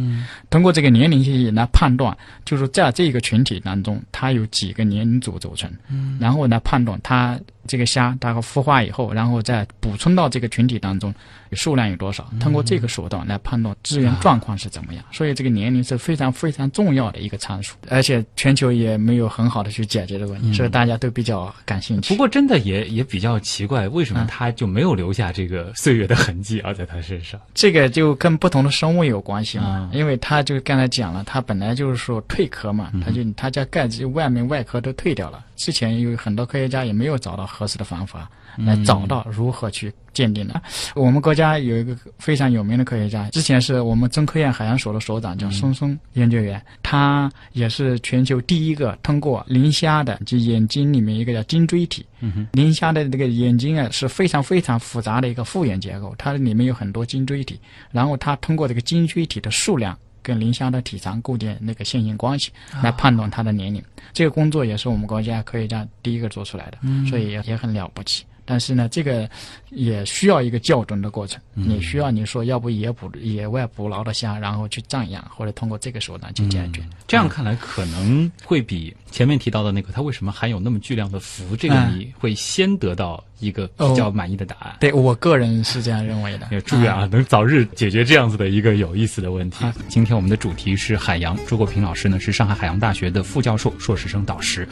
[0.49, 5.71] 通过这个年龄信息来判断，就是在这个群体当中，它有几个年龄组组成，
[6.19, 11.13] 然后来判断它这个虾大概孵化以后，然后再补充到这个群体当中，
[11.53, 12.29] 数量有多少？
[12.39, 15.03] 通过这个手段来判断资源状况是怎么样。
[15.11, 22.13] 所以这个年龄是非常非常重要的一个参数，而且全球也没有很好的去解决这个问题，所以大家都比较感兴趣。
[22.13, 27.39] 不过真的也也比较奇怪，为什么嗯他就没有留下这个岁月的痕迹啊，在它身上？
[27.53, 35.43] 这个就跟不同的生物有关系嘛啊，因为它就刚才讲了，它本来就是说蜕壳嘛，它就它家盖子外面外壳都蜕掉了。
[35.63, 40.61] 之前有很多科学家也没有找到合适的方法来找到如何去鉴定的。
[40.93, 52.05] 我们国家有一个非常有名的科学家，之前是我们中科院海洋所的所长，叫松松研究员，他也是全球第一个通过磷虾的就眼睛里面一个叫晶锥体，
[52.51, 57.57] 磷虾的这个眼睛啊是非常非常复杂的一个复眼结构，它里面有很多晶锥体，
[57.89, 63.83] 然后它通过这个晶锥体的数量跟磷虾的体长构建那个线性关系，来判断它的年龄。
[64.13, 68.25] 这个工作也是我们国家科学家第一个做出来的，所以也也很了不起。
[68.45, 69.29] 但是呢，这个
[69.69, 76.83] 也需要一个校准的过程，你需要你说要不野捕野外捕捞的虾，然后去藏养，或者通过这个手段去解决。
[77.07, 84.75] 这样看来，可能会比前面提到的那个它为什么含有那么巨量的氟这个你会先得到一个比较满意的答案。
[84.79, 86.47] 对我个人是这样认为的。
[86.51, 89.73] 也祝愿啊，能早日解决这样子的一个有意思的问题啊。
[89.89, 94.67] 今天我们的主题是海洋，朱国平老师呢是上海海洋大学的副教授、硕士生导师。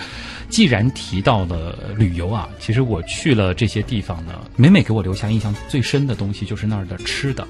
[0.49, 7.47] 既然提到了旅游啊，其实我去了这些地方呢，每每给我留下印象最深的东西就是那儿的吃的。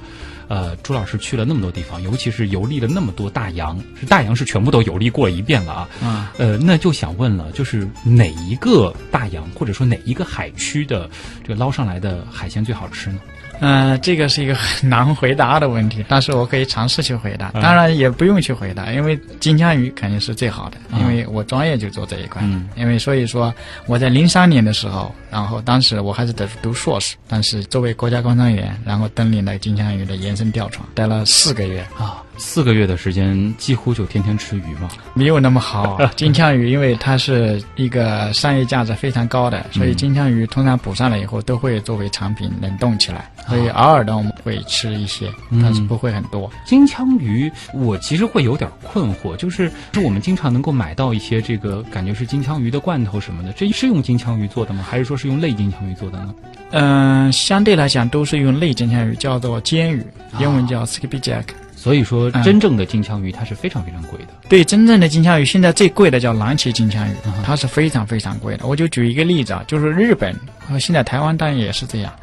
[0.48, 5.90] 呃，朱老师去了那么多地方，尤其是游历了那么多大洋，是大洋是全部都游历过一遍了啊。
[6.04, 11.10] 啊，呃，那就想问了，就是哪一个大洋或者说哪一个海区的
[11.44, 13.20] 这个捞上来的海鲜最好吃呢？
[13.60, 17.52] 呃，这个是一个很难回答的问题， 但是我可以尝试去回答。
[17.54, 22.42] 嗯当然也不用去回答，因为金枪鱼肯定是最好的，因为我专业就做这一块。
[22.44, 23.54] 嗯因为所以说
[23.86, 34.90] 我在零三年的时候，然后当时我还是在读硕士，但是作为国家观察员，然后登临了金枪鱼的延伸调查，待了四个月，啊，四个月的时间，几乎就天天吃鱼嘛。
[35.14, 36.00] 没有那么好。
[36.18, 46.52] 金枪鱼因为它是一个商业价值非常高的，所以金枪鱼通常捕上来以后都会作为产品冷冻起来，所以偶尔的我们会吃一些，但是不会很多。
[46.66, 54.84] 金枪鱼，我其实会有点困惑，就是是我们经常能够买到一些这个感觉是金枪鱼的罐头什么的，这是用金枪鱼做的吗？
[54.90, 56.34] 还是说是用类金枪鱼做的呢？
[56.72, 60.04] 嗯、相对来讲都是用类金枪鱼，叫做尖鱼，
[60.40, 61.44] 英文叫 skipjack。
[61.82, 64.28] 所以说，嗯真正的金枪鱼它是非常非常贵的。
[64.48, 67.14] 对，真正的金枪鱼，现在最贵的叫蓝鳍金枪鱼
[67.44, 68.68] 它是非常非常贵的。
[68.68, 72.14] 我就举一个例子啊，就是日本和现在台湾当然也是这样，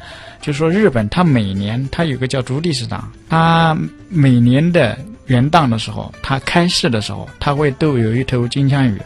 [0.41, 8.97] 就是说日本它每年它有个叫竹地市场，它每年的元旦的时候，它开市的时候，它会都有一头金枪鱼，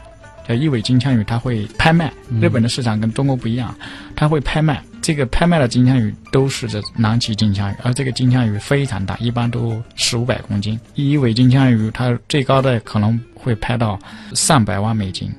[0.47, 2.13] 叫一尾金枪鱼，它会拍卖。
[2.29, 3.73] 嗯日本的市场跟中国不一样，
[4.15, 4.79] 它会拍卖。
[5.03, 10.79] 这个拍卖的金枪鱼都是这南极金枪鱼，而这个金枪鱼非常大，一般都四五百公斤。
[10.95, 13.99] 一尾金枪鱼，它最高的可能会拍到
[14.33, 15.29] 上百万美金，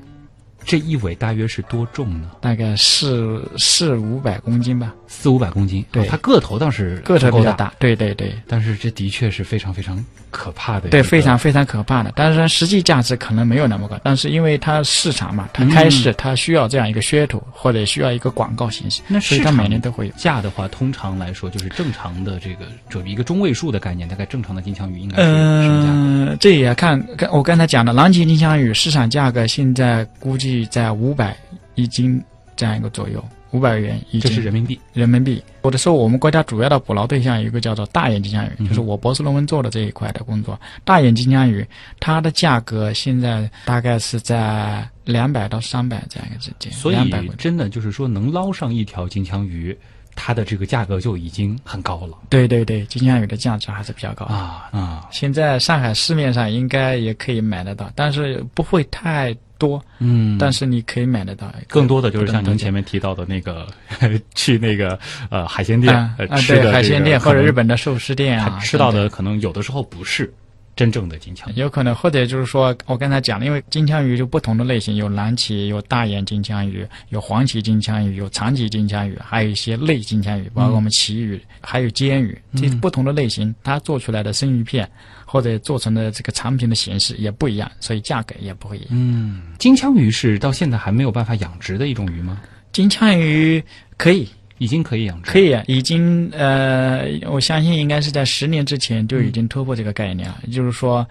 [0.64, 2.30] 这一尾大约是多重呢？
[2.40, 5.84] 大概四四五百公斤吧，四五百公斤。
[5.92, 7.72] 对哦它个头倒是个头比较大。
[7.78, 10.88] 对对对但是这的确是非常非常可怕的。
[10.88, 12.12] 对，非常非常可怕的。
[12.16, 20.12] 但是它实际价值可能没有那么高，但是因为它市场嘛，它开始，它需要这样一个噱头，或者需要一个广告信息，那所以它每年都会有。
[20.16, 26.32] 价的话，通常来说就是正常的这个，就是一个中位数的概念，大概正常的金枪鱼应该是什么价格？
[26.32, 31.34] 嗯，这也看，看我刚才讲的蓝鳍金枪鱼市场价格现在估计在五百
[31.74, 32.22] 一斤
[32.54, 34.78] 这样一个左右，五百元一斤这是人民币。
[34.92, 35.42] 人民币。
[35.62, 40.60] 有的时候我们国家主要的捕捞对象有一个叫做大眼金枪鱼，嗯就是我博士论文做的这一块的工作。
[40.84, 41.66] 大眼金枪鱼
[41.98, 46.96] 它的价格现在大概是在两百到三百这样一个之间，所以。
[47.38, 49.76] 真的就是说，能捞上一条金枪鱼，
[50.14, 54.34] 它的这个价格就已经很高了对对对，金枪鱼的价值还是比较高的。
[54.34, 55.08] 啊啊！
[55.10, 61.52] 现在上海市面上应该也可以买得到，但是不会太多，嗯，但是你可以买得到。
[61.68, 63.66] 更多的就是像您前面提到的那个，
[64.34, 64.98] 去那个
[65.30, 70.32] 呃海鲜店呃吃海鲜店或者日本本的寿司店啊，吃到的可能有的时候不是
[70.76, 71.60] 真正的金枪鱼。
[71.60, 84.88] 有可能，或者就是说我刚才讲了，因为金枪鱼就不同的类型，有蓝鳍，有大眼金枪鱼，有黄鳍金枪鱼，有长鳍金枪鱼，还有一些类金枪鱼，包括我们旗鱼，还有尖鱼，这不同的类型，它做出来的生鱼片
[85.24, 88.88] 或者做成的这个产品的形式也不一样，所以价格也不会一样。
[88.90, 92.40] 嗯，金枪鱼是到现在还没有办法养殖的一种鱼吗？
[92.72, 93.62] 金枪鱼
[93.96, 100.38] 可以，已经可以养殖，可以啊，已经呃，我相信应该是在十年之前就已经突破这个概念了。
[100.46, 101.06] 也就是说，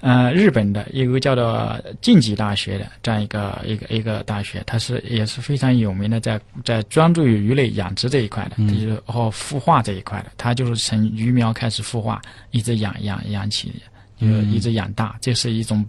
[0.00, 8.68] 呃，日本的一个叫做近畿大学的这样一个一个一个大学，它是也是非常有名的，在在专注于鱼类养殖这一块的，嗯。
[8.68, 13.72] 就是和孵化这一块的，它就是从鱼苗开始孵化，一直养养养起，
[14.20, 15.84] 就一直养大，这是一种。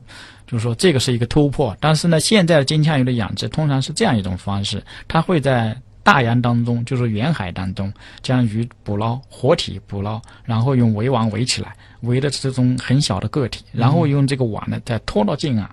[0.48, 15.70] 就是说，这个是一个突破，但是呢，现在的金枪鱼的养殖通常是这样一种方式，它会在大洋当中，就是远海当中，将鱼捕捞，活体捕捞，然后用围网围起来，围的这种很小的个体，然后用这个网呢再拖到近岸，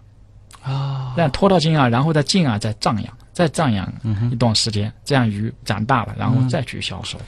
[0.63, 7.19] 啊，再拖到近岸，然后在近岸再放养，再放养嗯一段时间，这样鱼长大了，然后再去销售。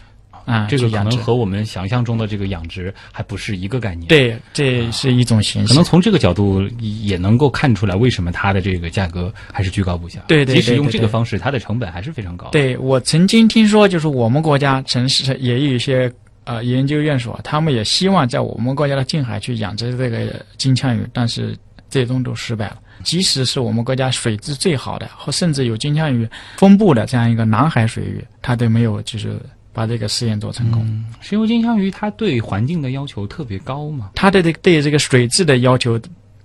[0.48, 5.84] 啊，这个可能和我们想象中的这个养殖还不是一个概念。，对，这是一种形式可能。
[5.84, 10.20] 从这个角度也能够看出来，为什么它的这个价格还是居高不下。
[10.26, 16.10] 对对即使用对对对这个方式，它的成本还是非常高。，对我曾经听说，就是我们国家城市也有一些
[16.44, 21.56] 呃研究院所，他们也希望在我们国家的近海去养殖这个金枪鱼，但是
[21.90, 22.78] 最终都失败了。
[23.04, 29.38] 即使是我们国家水质最好的，或甚至有金枪鱼分布的这样一个南海水域，它都没有就是
[29.78, 30.84] 把这个试验做成功。
[31.20, 34.10] 是因为金枪鱼它对环境的要求特别高嘛？
[34.16, 36.00] 它的这个对这个水质的要求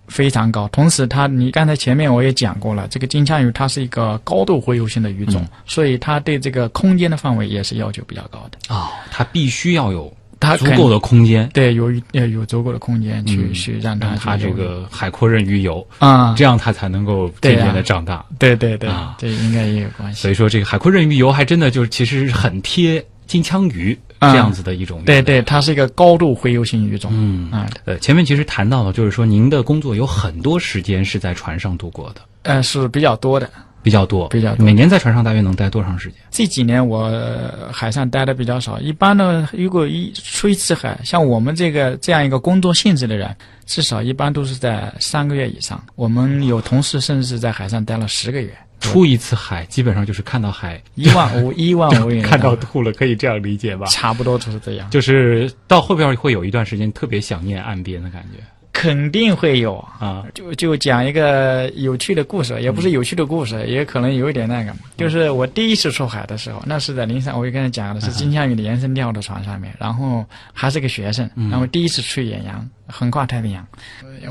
[0.08, 8.58] 非常高，同时它你刚才前面我也讲过了，这个金枪鱼它是一个高度洄游性的鱼种，所以它对这个空间的范围也是要求比较高的。
[8.70, 18.24] 哦，它必须要有它足够的空间，对有呃有足够的空间去、嗯去让它它这个海阔任鱼游，啊，这样它才能够渐渐的长大。
[18.38, 20.22] 对对对，啊这应该也有关系。
[20.22, 25.06] 所以说，这个海阔任鱼游还真的就是其实很贴金枪鱼这样子的一种鱼。
[25.06, 27.12] 对对，它是一个高度洄游性鱼种。
[27.14, 33.50] 嗯啊，呃，前面其实谈到了，就是说您的工作有很多时间是在船上度过的，呃，是比较多的。
[33.84, 36.18] 比较多，比较多每年在船上大约能待多长时间？
[36.32, 45.84] 这几年我呃海上待的比较少，一般呢，如果一出一次海，像我们这个这样一个工作性质的人，至少一般都是在三个月以上。
[45.96, 53.88] 我们有同事甚至是在海上待了十个月，出一次海，基本上就是看到海，一万五 一万五看到吐了，可以这样理解吧？
[53.88, 58.44] 差不多就是这样，就是到后边会有一段时间特别想念岸边的感觉。
[58.74, 59.78] 肯定会有。
[60.00, 60.26] 啊。
[60.34, 73.66] 就就讲一个有趣的故事，也不是有趣的故事，也可能有一点那个，就是我第一次出海的时候，那是在灵山，我就跟他讲的是金枪鱼的延伸钓的船上面，然后还是个学生，然后第一次去远洋，横跨太平洋，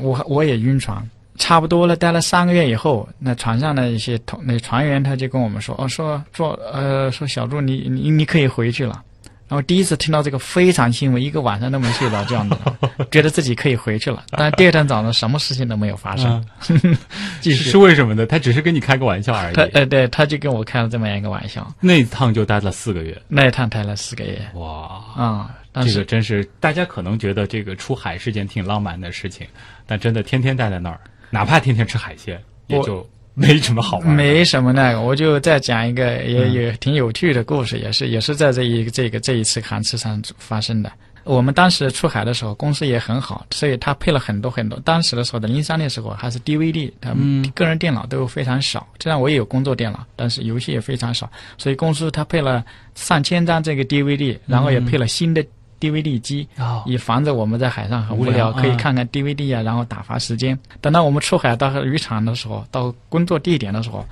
[0.01, 1.09] 我我也晕船。
[1.37, 9.03] 差不多了，待了三个月以后，那船上的一些同那船员他就跟我们说，哦，说做呃，说小朱你你你可以回去了。
[9.45, 12.55] 然后第一次听到这个非常欣慰，一个晚上都没睡着，这样子，
[13.11, 14.23] 觉得自己可以回去了。
[14.31, 16.43] 但第二天早上什么事情都没有发生，
[17.39, 18.25] 继是为什么呢？
[18.25, 19.53] 他只是跟你开个玩笑而已。
[19.53, 21.71] 他呃对，他就跟我开了这么样一个玩笑。
[21.79, 25.03] 那一趟就待了四个月，那一趟待了四个月哇！
[25.15, 29.45] 啊、但这个真是大家可能觉得这个出海是件挺浪漫的事情，
[29.85, 30.99] 但真的天天待在那儿，
[31.33, 34.07] 哪怕天天吃海鲜，也就没什么好玩。
[34.07, 40.91] 没什么那个，我就再讲一个也也挺有趣的故事，也是也是在这一这个这一次航次上发生的。
[41.23, 44.79] 我们当时出海的时候，公司也很好，所以他配了很多很多。
[44.81, 48.85] 当时的时候的零三年时候还是 DVD，他们个人电脑都非常少。
[48.99, 55.43] 虽然我也有工作电脑，但是游戏也非常少，所以公司他配了上千张这个 DVD，然后也配了新的
[55.83, 60.57] DVD 机，哦以防止我们在海上很无无聊聊，可以啊看看 DVD 啊，然后打发时间。
[60.79, 64.05] 等到我们出海到渔场的时候，到工作地点的时候，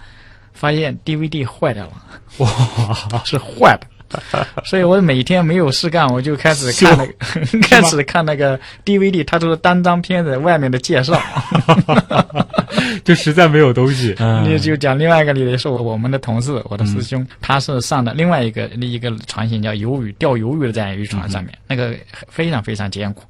[0.53, 1.91] 发现 DVD 坏掉了，
[2.39, 3.87] 哇， 是坏的。
[4.65, 7.13] 所以我每天没有事干，我就开始看那个，
[7.67, 11.19] 开始看那个 DVD，它都是单张片子外面的介绍。
[13.03, 14.15] 就实在没有东西。
[14.43, 21.93] 你就讲另外一个例子，是我我们的同事，我的师兄，他是上的另外一个一个船型叫鱿鱼钓鱿鱼的这样一个渔船上面，那个
[22.27, 23.23] 非常非常艰苦，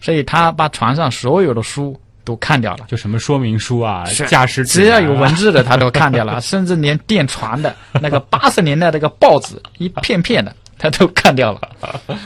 [0.00, 2.84] 所以他把船上所有的书都看掉了。
[2.88, 11.70] 就什么说明书啊、驾驶指只要有文字的，他都看掉了， 甚至连电传的那个八十年代那个报纸一片片的，他都看掉了。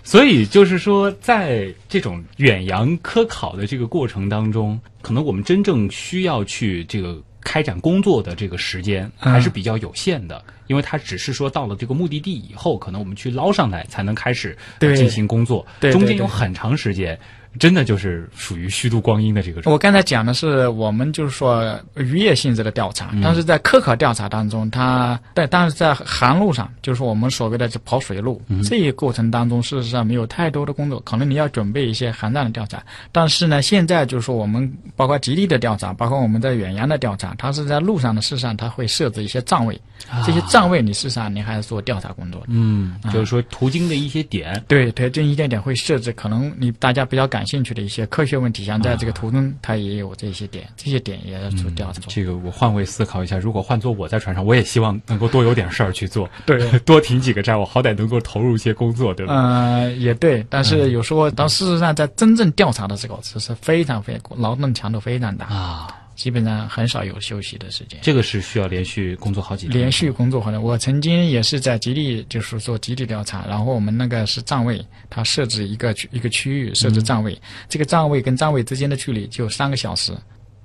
[0.03, 17.18] 所以就是说，在这种远洋科考的这个过程当中，可能我们真正需要去这个开展工作的这个时间嗯还是比较有限的，因为它只是说到了这个目的地以后，可能我们去捞上来才能开始进行工作，对对中间有很长时间，
[17.59, 19.68] 真的就是属于虚度光阴的这个。
[19.68, 32.80] 我刚才讲的是我们就是说渔业性质的调查，但是在科考调查当中，它但但是在航路上，就是我们所谓的这跑水路、这一过程当中，事实上没有太多的工作，可能你要准备一些航站的调查。
[33.11, 39.80] 但是呢，现在就是说我们包括极地的调查，包括我们在远洋的调查，它是在路上的，事实上它会设置一些站位，
[40.24, 42.40] 这些站站位你事实上你还是做调查工作？
[42.42, 42.46] 的。
[42.51, 43.11] 嗯，啊。
[43.11, 52.02] 就是说途经的一些点，对对，这一点点会设置可能你大家比较感兴趣的一些科学问题，像在这个途中它也有这些点，这些点也要做调查。
[52.08, 59.35] 这个我换位思考一下，如果换做我在船上，我也希望能够多有点事儿去做，对， 多停几个站，我好歹能够投入一些工作，对吧？
[59.35, 65.88] 呃，也对，但是有时候当事实上在真正调查的时候，其实非常非常劳动强度非常大，啊，
[66.21, 67.98] 基本上很少有休息的时间。
[68.02, 77.40] 这个是需要连续工作好几天，连续工作好的，我曾经也是在极地，就是做集体调查，然后我们那个是站位，它设置一个区一个区域设置站位，
[77.71, 80.12] 这个站位跟站位之间的距离就三个小时，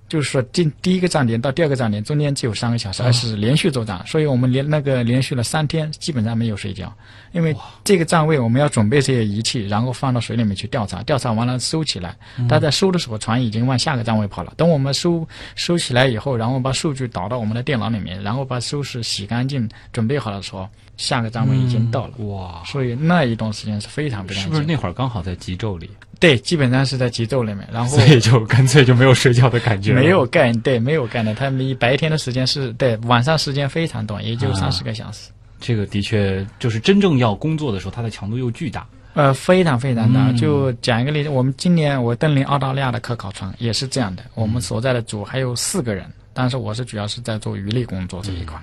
[0.08, 6.94] 就是说进第一个站点到第二个站点中间只有三个小时，而是连续作战，所以我们连那个连续了三天，基本上没有睡觉，
[7.32, 12.16] 因为这个站位我们要准备这些仪器，然后放到水里面去调查，调查完了收起来，
[12.48, 22.14] 但在收的时候船已经往下个站位跑了，等我们收收起来以后，然后把数据导到我们的电脑里面，然后把收拾洗干净，准备好的时候，下个站位已经到了。
[22.26, 25.90] 哇，所以那一段时间是非常非常是不是那会儿刚好在极昼里，
[26.20, 31.34] 对，基本上是在极昼里面，然后所以就干脆就没有睡觉的感觉了，没有概念，对，没有干的。
[31.34, 35.32] 他们一白天的时间是对，晚上时间非常短，也就啊三十个小时。
[35.60, 38.86] 这个的确就是真正要工作的时候，它的强度又巨大。
[39.14, 40.30] 呃，非常非常大。
[40.30, 48.62] 嗯就讲一个例子，我们今年我登临澳大利亚的科考船也是这样的，我们所在的组还有四个人，但是我是主要是在做鱼类工作这一块，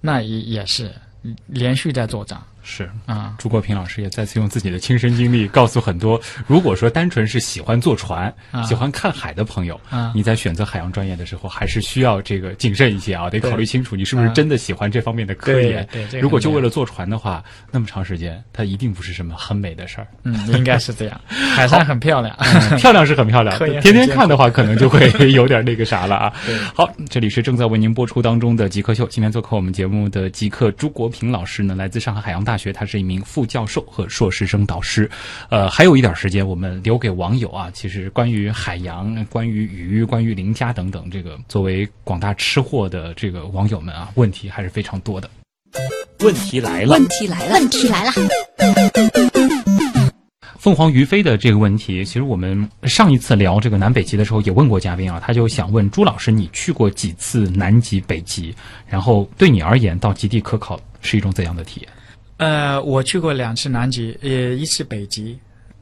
[0.00, 0.90] 那也也是
[1.46, 3.34] 连续在作战是，啊。
[3.38, 15.86] 朱国平老师也再次用自己的亲身经历告诉很多，如果说单纯是喜欢坐船、啊喜欢看海的朋友，啊你在选择海洋专业的时候，还是需要这个谨慎一些啊，得考虑清楚你是不是真的喜欢这方面的科研。
[16.20, 20.06] 如果就为了坐船的话，那么长时间，它一定不是什么很美的事儿。
[20.22, 21.20] 嗯，应该是这样。
[21.28, 22.34] 海山很漂亮。
[22.78, 26.56] 漂亮是很漂亮天天看的话，可能就会有点那个啥了啊对。
[26.74, 35.10] 好，这里是正在为您播出当中的极客秀，今天做客我们节目的极客朱国平老师呢，来自上海海洋大学，他是一名副教授和硕士生导师。
[35.48, 37.70] 呃，还有一点时间，我们留给网友啊。
[37.72, 45.28] 其实关于海洋、关于鱼、关于林家等等，这个作为广大吃货的这个网友们啊，问题还是非常多的。
[46.20, 48.12] 问题来了问，题来了，问题来了，
[50.58, 58.54] 凤凰于飞的这个问题，其实我们上一次聊这个南北极的时候也问过嘉宾啊，他就想问朱老师，你去过几次南极、北极？
[58.86, 61.90] 然后对你而言，到极地科考是一种怎样的体验？
[62.42, 65.38] 呃，我去过两次南极，呃，一次北极，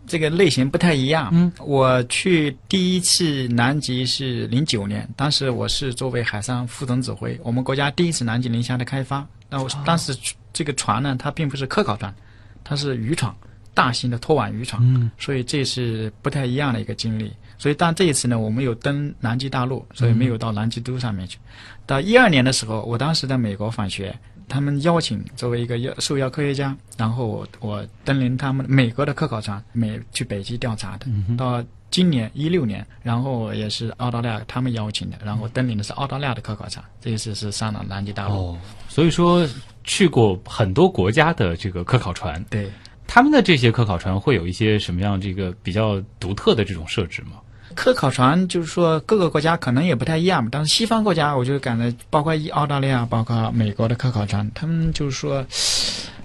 [0.06, 1.30] 这个类型不太一样。
[1.32, 9.26] 嗯，我去第一次南极是零九年，当时我是作为海上副总指挥，我们国家第一次南极磷虾的开发。
[9.48, 10.14] 那我当时
[10.52, 12.14] 这个船呢，它并不是科考船，
[12.62, 13.34] 它是渔船，
[13.72, 14.82] 大型的拖网渔船。
[14.82, 17.32] 嗯，所以这是不太一样的一个经历。
[17.56, 21.38] 所以，但这一次呢，我们有登南极大陆，所以没有到南极洲上面去。
[21.86, 24.14] 到一二年的时候，我当时在美国访学，
[24.51, 31.07] 他们邀请作为一个邀受邀科学家，然后我我登临他们美国的科考船，美去北极调查的。
[31.38, 38.34] 到今年一六年，然后也是澳大利亚他们邀请的，然后登临的是澳大利亚的科考船，这一次是上了南极大陆。
[38.34, 39.48] 哦，所以说
[39.84, 42.70] 去过很多国家的这个科考船，对，
[43.07, 47.40] 他们的这些科考船会有一些什么样这个比较独特的这种设置吗？
[47.75, 55.45] 科考船就是说各个国家可能也不太一样，但是西方国家我就感觉，包括澳大利亚、包括美国的科考船，他们就是说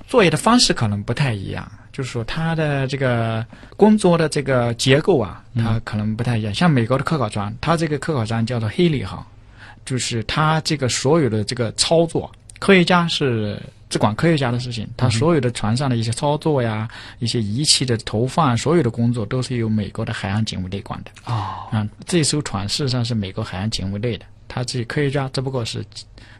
[0.07, 3.45] 作业的方式可能不太一样，就是说它的这个
[3.77, 6.53] 工作的这个结构啊，它可能不太一样。
[6.53, 9.25] 像美国的科考船，它这个科考船叫做黑利号，
[9.85, 12.31] 就是它这个所有的这个操作，
[12.65, 13.61] 科学家是
[13.91, 16.89] 只管科学家的事情，他所有的船上的一些操作呀、
[17.19, 21.11] 一些仪器的投放，所有的工作都是由美国的海洋警卫队管的。
[21.31, 25.85] 啊、啊，这艘船事实上是美国海洋警卫队的，他这科学家只不过是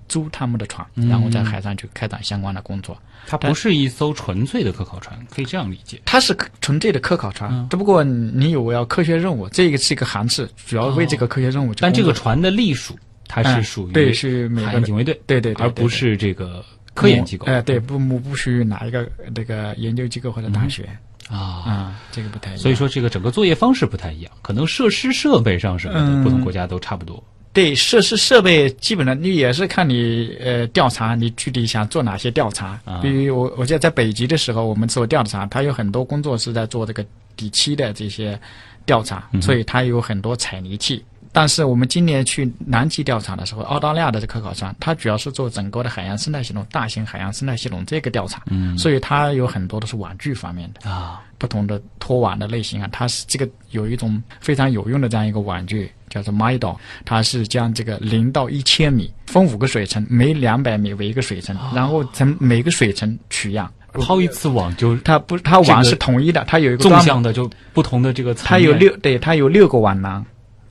[0.09, 2.97] 租他们的船，然后在海上去开展相关的工作。
[3.27, 6.01] 它不是一艘纯粹的科考船，可以这样理解。
[6.05, 11.73] 它是纯粹的科考船，只不过你有要科学任务，这个是一个航次，主要为这个科学任务。
[11.75, 12.97] 但这个船的隶属，
[13.27, 16.63] 它是嗯属于对是美国的海洋警卫队，对对而不是这个
[16.93, 17.45] 科研机构。
[17.47, 20.89] 哎、对，不不不属于哪一个那个研究机构或者大学
[21.29, 21.37] 啊。
[21.37, 22.59] 啊、这个不太一样。
[22.59, 27.23] 所以说，这个整个作业方式不太一样，可能设施设备上什么的，嗯不同国家都差不多。
[27.51, 32.77] 对设施设备，基本上你也是看你呃调查，你具体想做哪些调查。
[32.83, 37.05] 啊比如我我记得在北极的时候，我们做调查，它有很多工作是在做这个
[37.37, 38.37] 底漆的这些
[38.85, 41.01] 调查，所以它有很多采泥器。
[41.35, 50.89] 但是我们今年去南极调查的时候，澳大利亚的这科考船，它主要是做整个的海洋生态系统、大型海洋生态系统这个调查，嗯所以它有很多都是网具方面的。
[50.89, 56.73] 啊，不同的拖网的类型啊，它是这个有一种非常有用的这样一个网具，叫做 MIDO，
[57.03, 63.69] 它是将这个零到一千米分五个水层，每两百米为一个水层，然后从每个水层取样。
[64.01, 70.25] 抛一次网就它不，它网是统一的，它有一个纵向的就不同的这个层它有六对，它有六个网廊，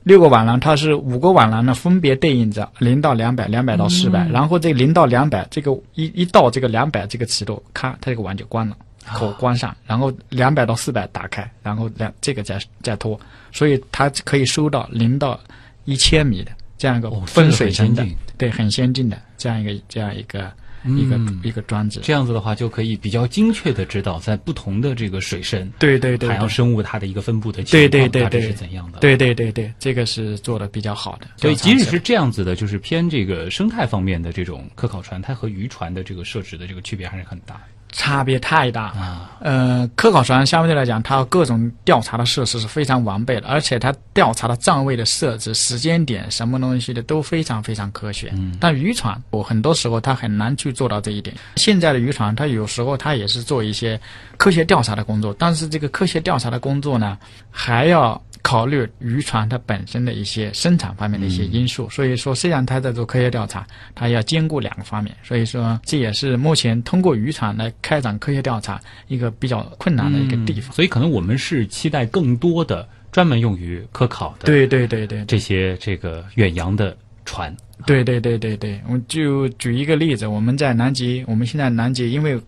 [0.05, 8.77] 六个网廊，它是五个网廊呢，分别对应着零到两百、两百到四百、然后这零到两百这个一一到这个两百这个尺度，咔，它这个网就关了，
[9.13, 13.19] 口关上，然后两百到四百打开，然后两这个再再拖，
[13.51, 15.39] 所以它可以收到零到
[15.85, 18.05] 一千米的这样一个哦分水型的，
[18.37, 20.51] 对，很先进的这样一个这样一个、
[20.87, 21.99] 一个嗯一个装置。
[22.03, 28.99] 这样子的话，就可以比较精确的知道在不同的这个水深，对对对对海洋生物它的一个分布的情对况大致对对对是怎样的。
[28.99, 31.27] 对对对对，这个是做的比较好的。
[31.37, 37.61] 所以，即使是这样子的，就是偏这个生态方面的这种科考船，它和渔船的这个设置的这个区别还是很大
[37.95, 39.31] 差别太大啊。
[39.39, 48.31] 呃，科考船相对来讲，它各种调查的设施是非常完备的，而且它调查的站位的设置、时间点、什么东西的都非常非常科学。
[48.35, 51.35] 嗯但渔船，我很多时候它很难去做到这一点。
[51.55, 53.99] 现在的渔船，它有时候它也是做一些
[54.35, 57.17] 科学调查的工作，但是这个科学调查的工作呢，
[57.49, 61.89] 还要考虑渔船它本身的一些生产方面的一些因素。
[61.89, 63.65] 所以说，虽然它在做科学调查，
[63.95, 65.15] 它要兼顾两个方面。
[65.23, 70.71] 所以说，这也是目前通过渔船来开展科学调查一个比较困难的一个地方。
[70.75, 77.51] 所以，可能我们是期待更多的专门用于科考的对对对对这些这个远洋的船。
[77.87, 82.39] 对对对对对，我就举一个例子，我们在南极，我们现在南极，因为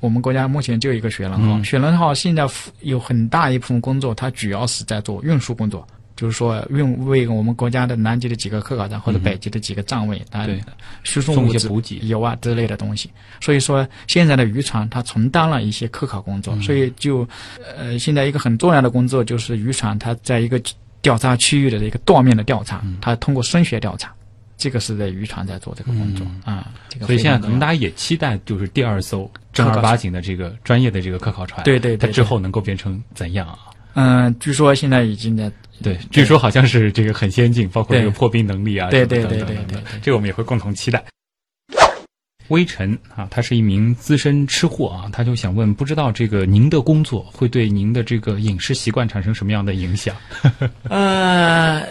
[0.00, 1.64] 我们国家目前就一个雪人号，嗯。
[1.64, 2.46] 雪人号现在
[2.80, 5.86] 有很大一部分工作，它主要是在做运输工作。
[6.14, 10.48] 就是说，运为我们国家的南极的几个科考站或者北极的几个站位，它
[11.02, 11.98] 输送送一些补给。
[12.08, 13.10] 油啊之类的东西。
[13.38, 16.62] 所以说，现在的渔船它承担了一些科考工作，嗯。
[16.62, 17.28] 所以就
[17.76, 20.58] 呃，现在一个很重要的工作就是渔船它在一个
[21.02, 22.96] 调查区域的一个断面的调查，嗯。
[23.02, 24.10] 它通过声学调查。
[24.56, 33.58] 这个是在渔船在做这个工作啊、这个嗯所以现在可能大家也期待，就是第二艘正儿八经的这个专业的这个科考船，对对对它之后能够变成怎样啊？
[33.94, 35.50] 嗯，据说现在已经在
[35.82, 41.04] 对，据说好像是这个很先进，包括这个破冰能力啊，对对对对对对这个我们也会共同期待。
[42.48, 50.14] 微尘啊，他是一名资深吃货啊，他就想问，不知道这个您的工作会对您的这个饮食习惯产生什么样的影响？
[50.88, 51.84] 呃，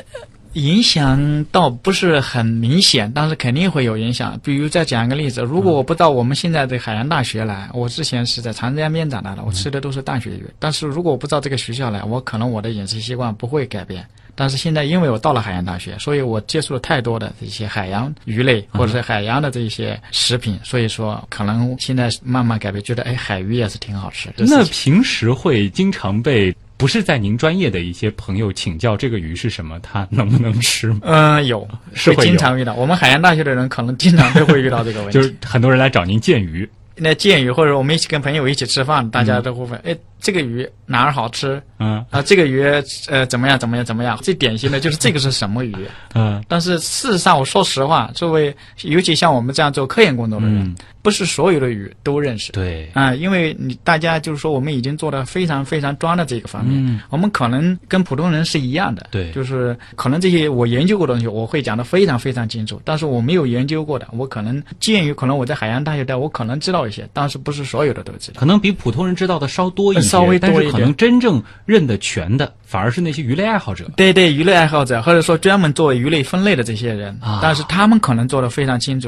[0.55, 4.39] 影响倒不是很明显，但是肯定会有影响。
[4.41, 10.45] 比如再讲一个例子，如果我不到我们现在的海洋大学来，我之前是在长江边长大的，我吃的都是淡水鱼。
[10.57, 14.05] 但是如果我不到这个学校来，我可能我的饮食习惯不会改变。
[14.37, 24.29] 但是现在因为我到了海洋大学，所以我接触了太多的这些海洋鱼类或者是海洋的这些食品，所以说可能现在慢慢改变，觉得哎海鱼也是挺好吃。
[24.35, 30.99] 这那平时会经常被不是在您专业的一些朋友请教这个鱼是什么，它能不能吃吗？
[31.03, 32.73] 嗯，有是经常遇到。
[32.75, 35.13] 我们海洋大学的人可能经常都会遇到这个问题。
[35.17, 42.21] 就是很多人来找您见鱼，那见鱼或者我们一起跟朋友一起吃饭，大家都会问：哎，这个鱼哪儿好吃嗯啊？
[42.21, 42.63] 这个鱼
[43.07, 44.17] 呃怎么样怎么样怎么样？
[44.17, 45.75] 最典型的就是这个是什么鱼？
[46.13, 48.53] 嗯但是事实上，我说实话，作为
[48.83, 50.75] 尤其像我们这样做科研工作的人，嗯，
[51.05, 52.51] 不是所有的鱼都认识。
[52.51, 68.39] 对，啊、因为你大家就是说，我们已经做的非常非常专的这个方面，嗯我们可能跟普通人是一样的，对就是可能这些我研究过的东西，我会讲的非常非常清楚，但是我没有研究过的，我可能鉴于可能我在海洋大学待，我可能知道一些，但是不是所有的都知道。
[68.39, 73.85] 可能比普通人知道的稍多一些，稍微多一点但是可能真正认得全的，反而是那些鱼类爱好者。
[73.95, 79.05] 对对，鱼类爱好者或者说专门做鱼类分类的这些人，啊但是他们可能做的非常清楚。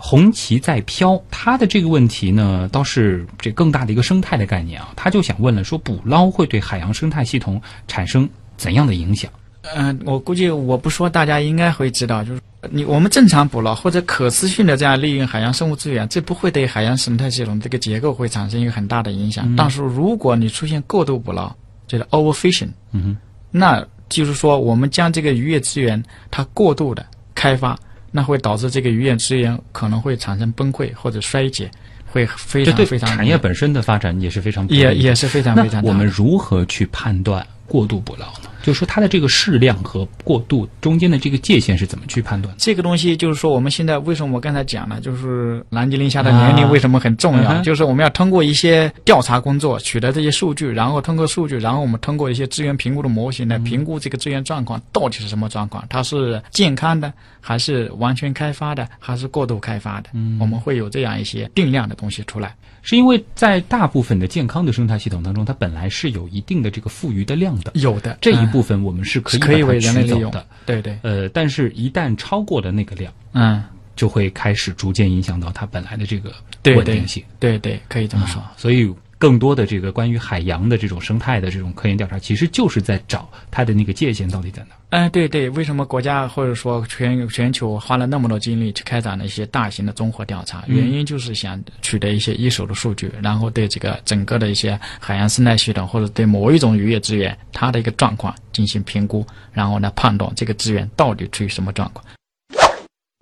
[0.00, 9.30] 红旗在飘，他的这个问题呢，倒是这更大的一个生态的概念啊，他就想问了，说捕捞会对海洋生态系统产生怎样的影响？
[9.74, 12.40] 嗯、我估计我不说，大家应该会知道，就是
[12.70, 19.54] 你我们正常捕捞或者可持续的这样利用海洋生物资源，这不会对海洋生态系统这个结构会产生一个很大的影响。
[19.56, 21.52] 但是如果你出现过度捕捞，
[21.86, 23.16] 就是 overfishing，嗯哼，
[23.50, 27.78] 那就是说我们将这个渔业资源它过度的开发，
[28.10, 31.70] 那会导致这个渔业资源可能会产生崩溃或者衰竭，
[32.06, 35.82] 会非常非常产业本身的发展也是非常也也是非常非常。
[35.82, 38.49] 那我们如何去判断过度捕捞呢？
[38.62, 42.54] 就是说它的这个适量和过度中间的这个界限是怎么去判断？
[42.58, 47.60] 这个东西就是说，我们现在为什么我刚才讲了，就是南极磷虾的年龄啊为什么很重要？
[47.62, 60.10] 就是我们要通过一些调查工作取得这些数据，然后通过数据，然后我们通过一些资源评估的模型来评估这个资源状况到底是什么状况，它是健康的，还是完全开发的，还是过度开发的？
[60.12, 62.54] 嗯我们会有这样一些定量的东西出来。
[62.82, 70.46] 是因为在大部分的健康的生态系统当中，它本来是有一定的这个富余的量的，有的这一嗯部分我们是可以可以为人类利用的。。
[70.64, 73.62] 对对，呃，但是一旦超过了那个量，嗯，
[73.96, 76.32] 就会开始逐渐影响到它本来的这个
[76.76, 77.22] 稳定性。
[77.38, 78.40] 对对，可以这么说。
[78.40, 84.78] 啊，所以更多的这个关于海洋的这种生态的这种科研调查，其实就是在找它的那个界限到底在哪儿。
[84.88, 90.64] 嗯，对对，为什么国家或者说全全球花了那么多精力去开展了一些大型的综合调查？
[90.68, 102.02] 嗯原因就是想取得一些一手的数据，然后对这个整个的一些海洋生态系统或者对某一种渔业资源它的一个状况进行评估，然后呢判断这个资源到底处于什么状况。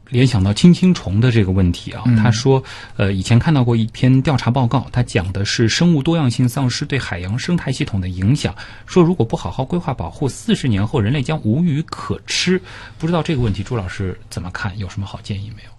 [0.08, 2.62] 联想到青青虫的这个问题啊，嗯他说，
[2.96, 8.54] 呃，以前看到过一篇调查报告，它讲的是生物多样性丧失对海洋生态系统的影响，
[8.86, 12.60] 说如果不好好规划保护，四十年后人类将无鱼可吃。
[12.98, 14.76] 不知道这个问题，朱老师怎么看？
[14.78, 15.70] 有什么好建议没有？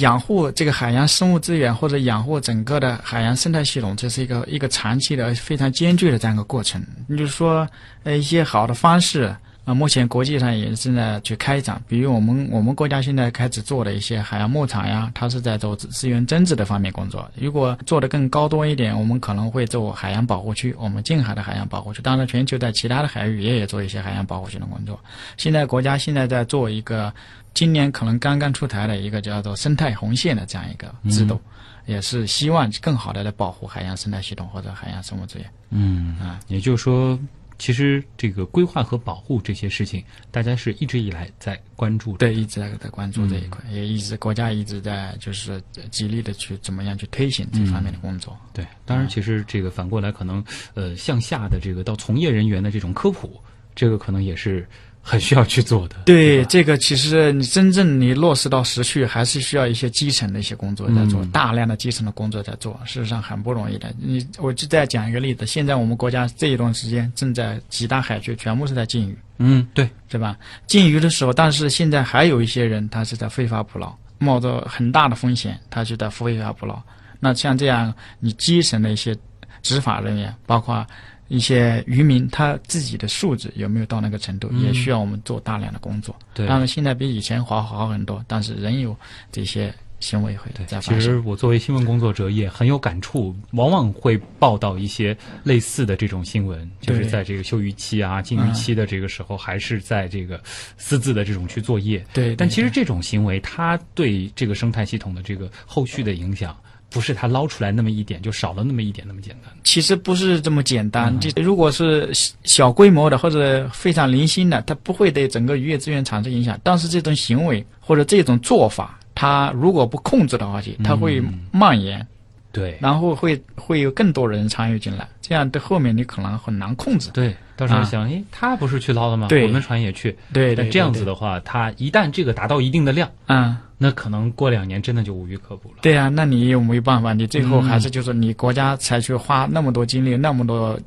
[0.00, 6.84] 养护这个海洋生物资源或者养护整个的海洋生态系统，这是一个一个长期的非常艰巨的这样一个过程。
[7.06, 7.66] 你就是说，
[8.02, 9.34] 呃，一些好的方式
[9.66, 17.28] 啊、目前国际上也正在去开展，比如我们我们国家现在开始做的一些海洋牧场呀，它是在做资资源增值的方面工作。
[17.34, 22.00] 如果做得更高端一点，我们可能会做海洋保护区，我们近海的海洋保护区。
[22.00, 24.98] 当然，全球在其他的海域也也做一些海洋保护区的工作。
[25.36, 27.12] 现在国家现在在做一个。
[27.54, 31.40] 今年可能刚刚出台的一个叫做生态红线的这样一个制度，
[31.86, 35.50] 也是希望更好的来保护海洋生态系统或者海洋生物资源。
[35.70, 37.18] 嗯啊，也就是说，
[37.58, 42.18] 其实这个规划和保护这些事情，大家是一直以来在关注的。
[42.18, 48.36] 对，一直在在关注这一块，也一直国家一直在就是极力的去怎么样去推行这方面的工作。
[48.52, 50.44] 对，当然，其实这个反过来，可能
[50.74, 53.40] 呃向下的这个到从业人员的这种科普，
[53.74, 54.68] 这个可能也是
[55.08, 55.94] 很需要去做的。
[56.04, 63.94] 对，吧这个其实你真正你落实到实处，还是需要一些基层的一些工作在做，嗯大量的基层的工作在做，事实上很不容易的。
[63.96, 69.16] 你我就再讲一个例子，现在我们国家这一段时间正在几大海区全部是在禁渔。
[69.38, 70.36] 嗯，对，对吧？
[70.66, 76.82] 禁渔的时候，但是现在还有一些人他是在非法捕捞，冒着很大的风险，他就在非法捕捞。
[77.20, 79.16] 那像这样，你基层的一些
[79.62, 80.86] 执法人员，包括
[81.28, 86.14] 一些渔民，他自己的素质有没有到那个程度，嗯也需要我们做大量的工作。
[86.34, 88.96] 对当然，现在比以前好好很多，但是仍有
[89.32, 91.00] 这些行为会在其发生。
[91.00, 100.40] 实我作为新闻工作者也很有感触，往往会报道一些类似的这种新闻，就是在这个休渔期啊、禁渔期的这个时候，还是在这个
[100.76, 102.04] 私自的这种去作业。
[102.12, 106.56] 对但其实这种行为，它对这个生态系统的这个后续的影响，
[106.96, 109.52] 不是他捞出来那么一点就少了那么一点那么简单。
[109.64, 111.14] 其实不是这么简单。
[111.14, 116.58] 嗯就如果是小小规模的或者非常零星的，它不会对整个渔业资源产生影响。
[116.62, 122.06] 但是这种行为或者这种做法，它如果不控制的话，它会嗯蔓延，
[122.50, 127.10] 对然后会会有更多人参与进来，这样对后面你可能很难控制。
[127.12, 129.28] 对，到时候啊想，诶，他不是去捞的吗？
[129.28, 130.16] 对我们船也去。
[130.32, 135.76] 对对，那这样子的话，它一旦这个达到一定的量，嗯，那可能过两年真的就无鱼可捕了。
[135.82, 137.12] 对啊，那你有没有办法？
[137.12, 140.78] 你最后嗯还是就是你国家才去花那么多精力、那么多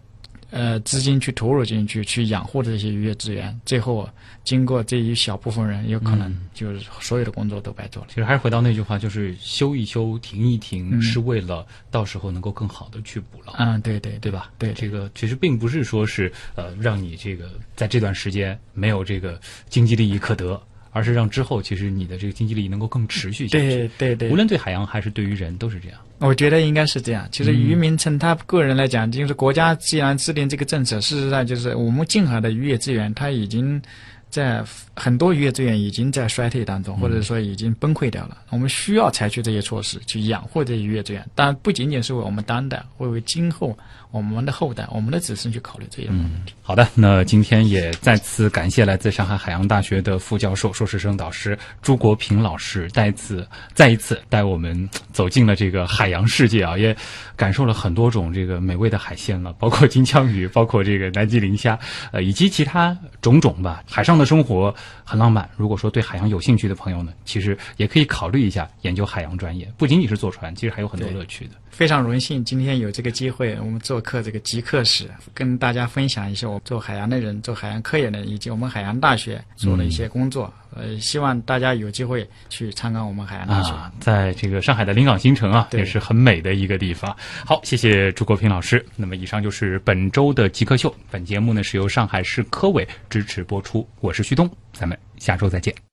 [0.51, 4.09] 呃资金去投入进去，去养护这些渔业资源，最后
[4.43, 8.07] 经过这一小部分人，有可能嗯就是所有的工作都白做了。
[8.09, 13.53] 其实还是回到那句话，就是修一修、停一停，嗯是为了到时候能够更好的去捕捞。
[13.59, 14.51] 嗯，对对对吧？
[14.57, 20.59] 对这个其实并不是说是呃让你这个在这段时间没有这个经济利益可得，
[20.91, 23.67] 而是让之后其实你的这个经济利益能够更持续下去。
[23.69, 25.99] 对对对无，论对海洋还是对于人都是这样。
[26.19, 27.27] 我觉得应该是这样。
[27.31, 33.81] 其实嗯渔民从他个人来讲，就是国家既然制定这个政策，事实上就是我们近海的渔业资源，它已经
[34.30, 34.63] 在
[34.95, 38.38] 很多渔业资源已经在衰退当中，或者说已经崩溃掉了。
[38.49, 43.77] 我们需要采取这些措施去养护这些渔业资源，当然不仅仅是为我们当代，会为今后
[44.11, 46.53] 我们的后代、我们的子孙去考虑这些问题。
[46.61, 56.95] 好的，那今天也再次感谢来自上海海洋大学的副教授、硕士生导师朱国平老师，再次再一次带我们走进了这个海洋世界啊，也
[57.36, 61.80] 感受了很多种这个美味的海鲜了，包括金枪鱼，包括这个南极磷虾，
[62.11, 63.84] 呃，以及其他种种吧。
[63.88, 71.51] 海上的生活很浪漫，如果说对海洋有兴趣的朋友呢，其实也可以考虑一下研究海洋专业，不仅仅是坐船，其实还有很多乐趣的。
[71.72, 80.53] 非常荣幸今天有这个机会，我们做客这个极客室，跟大家分享一下我做海洋的人、做海洋科研的，以及我们海洋大学做的一些工作。
[80.76, 83.72] 呃，希望大家有机会去参观我们海洋大学。
[83.72, 87.15] 啊，在这个上海的临港新城啊，也是很美的一个地方。
[87.45, 88.86] 好，谢谢朱国平老师。
[88.95, 95.88] 那么以上就是本周的极客秀，本节目呢是由上海市科委支持播出，我是旭东，咱们下周再见。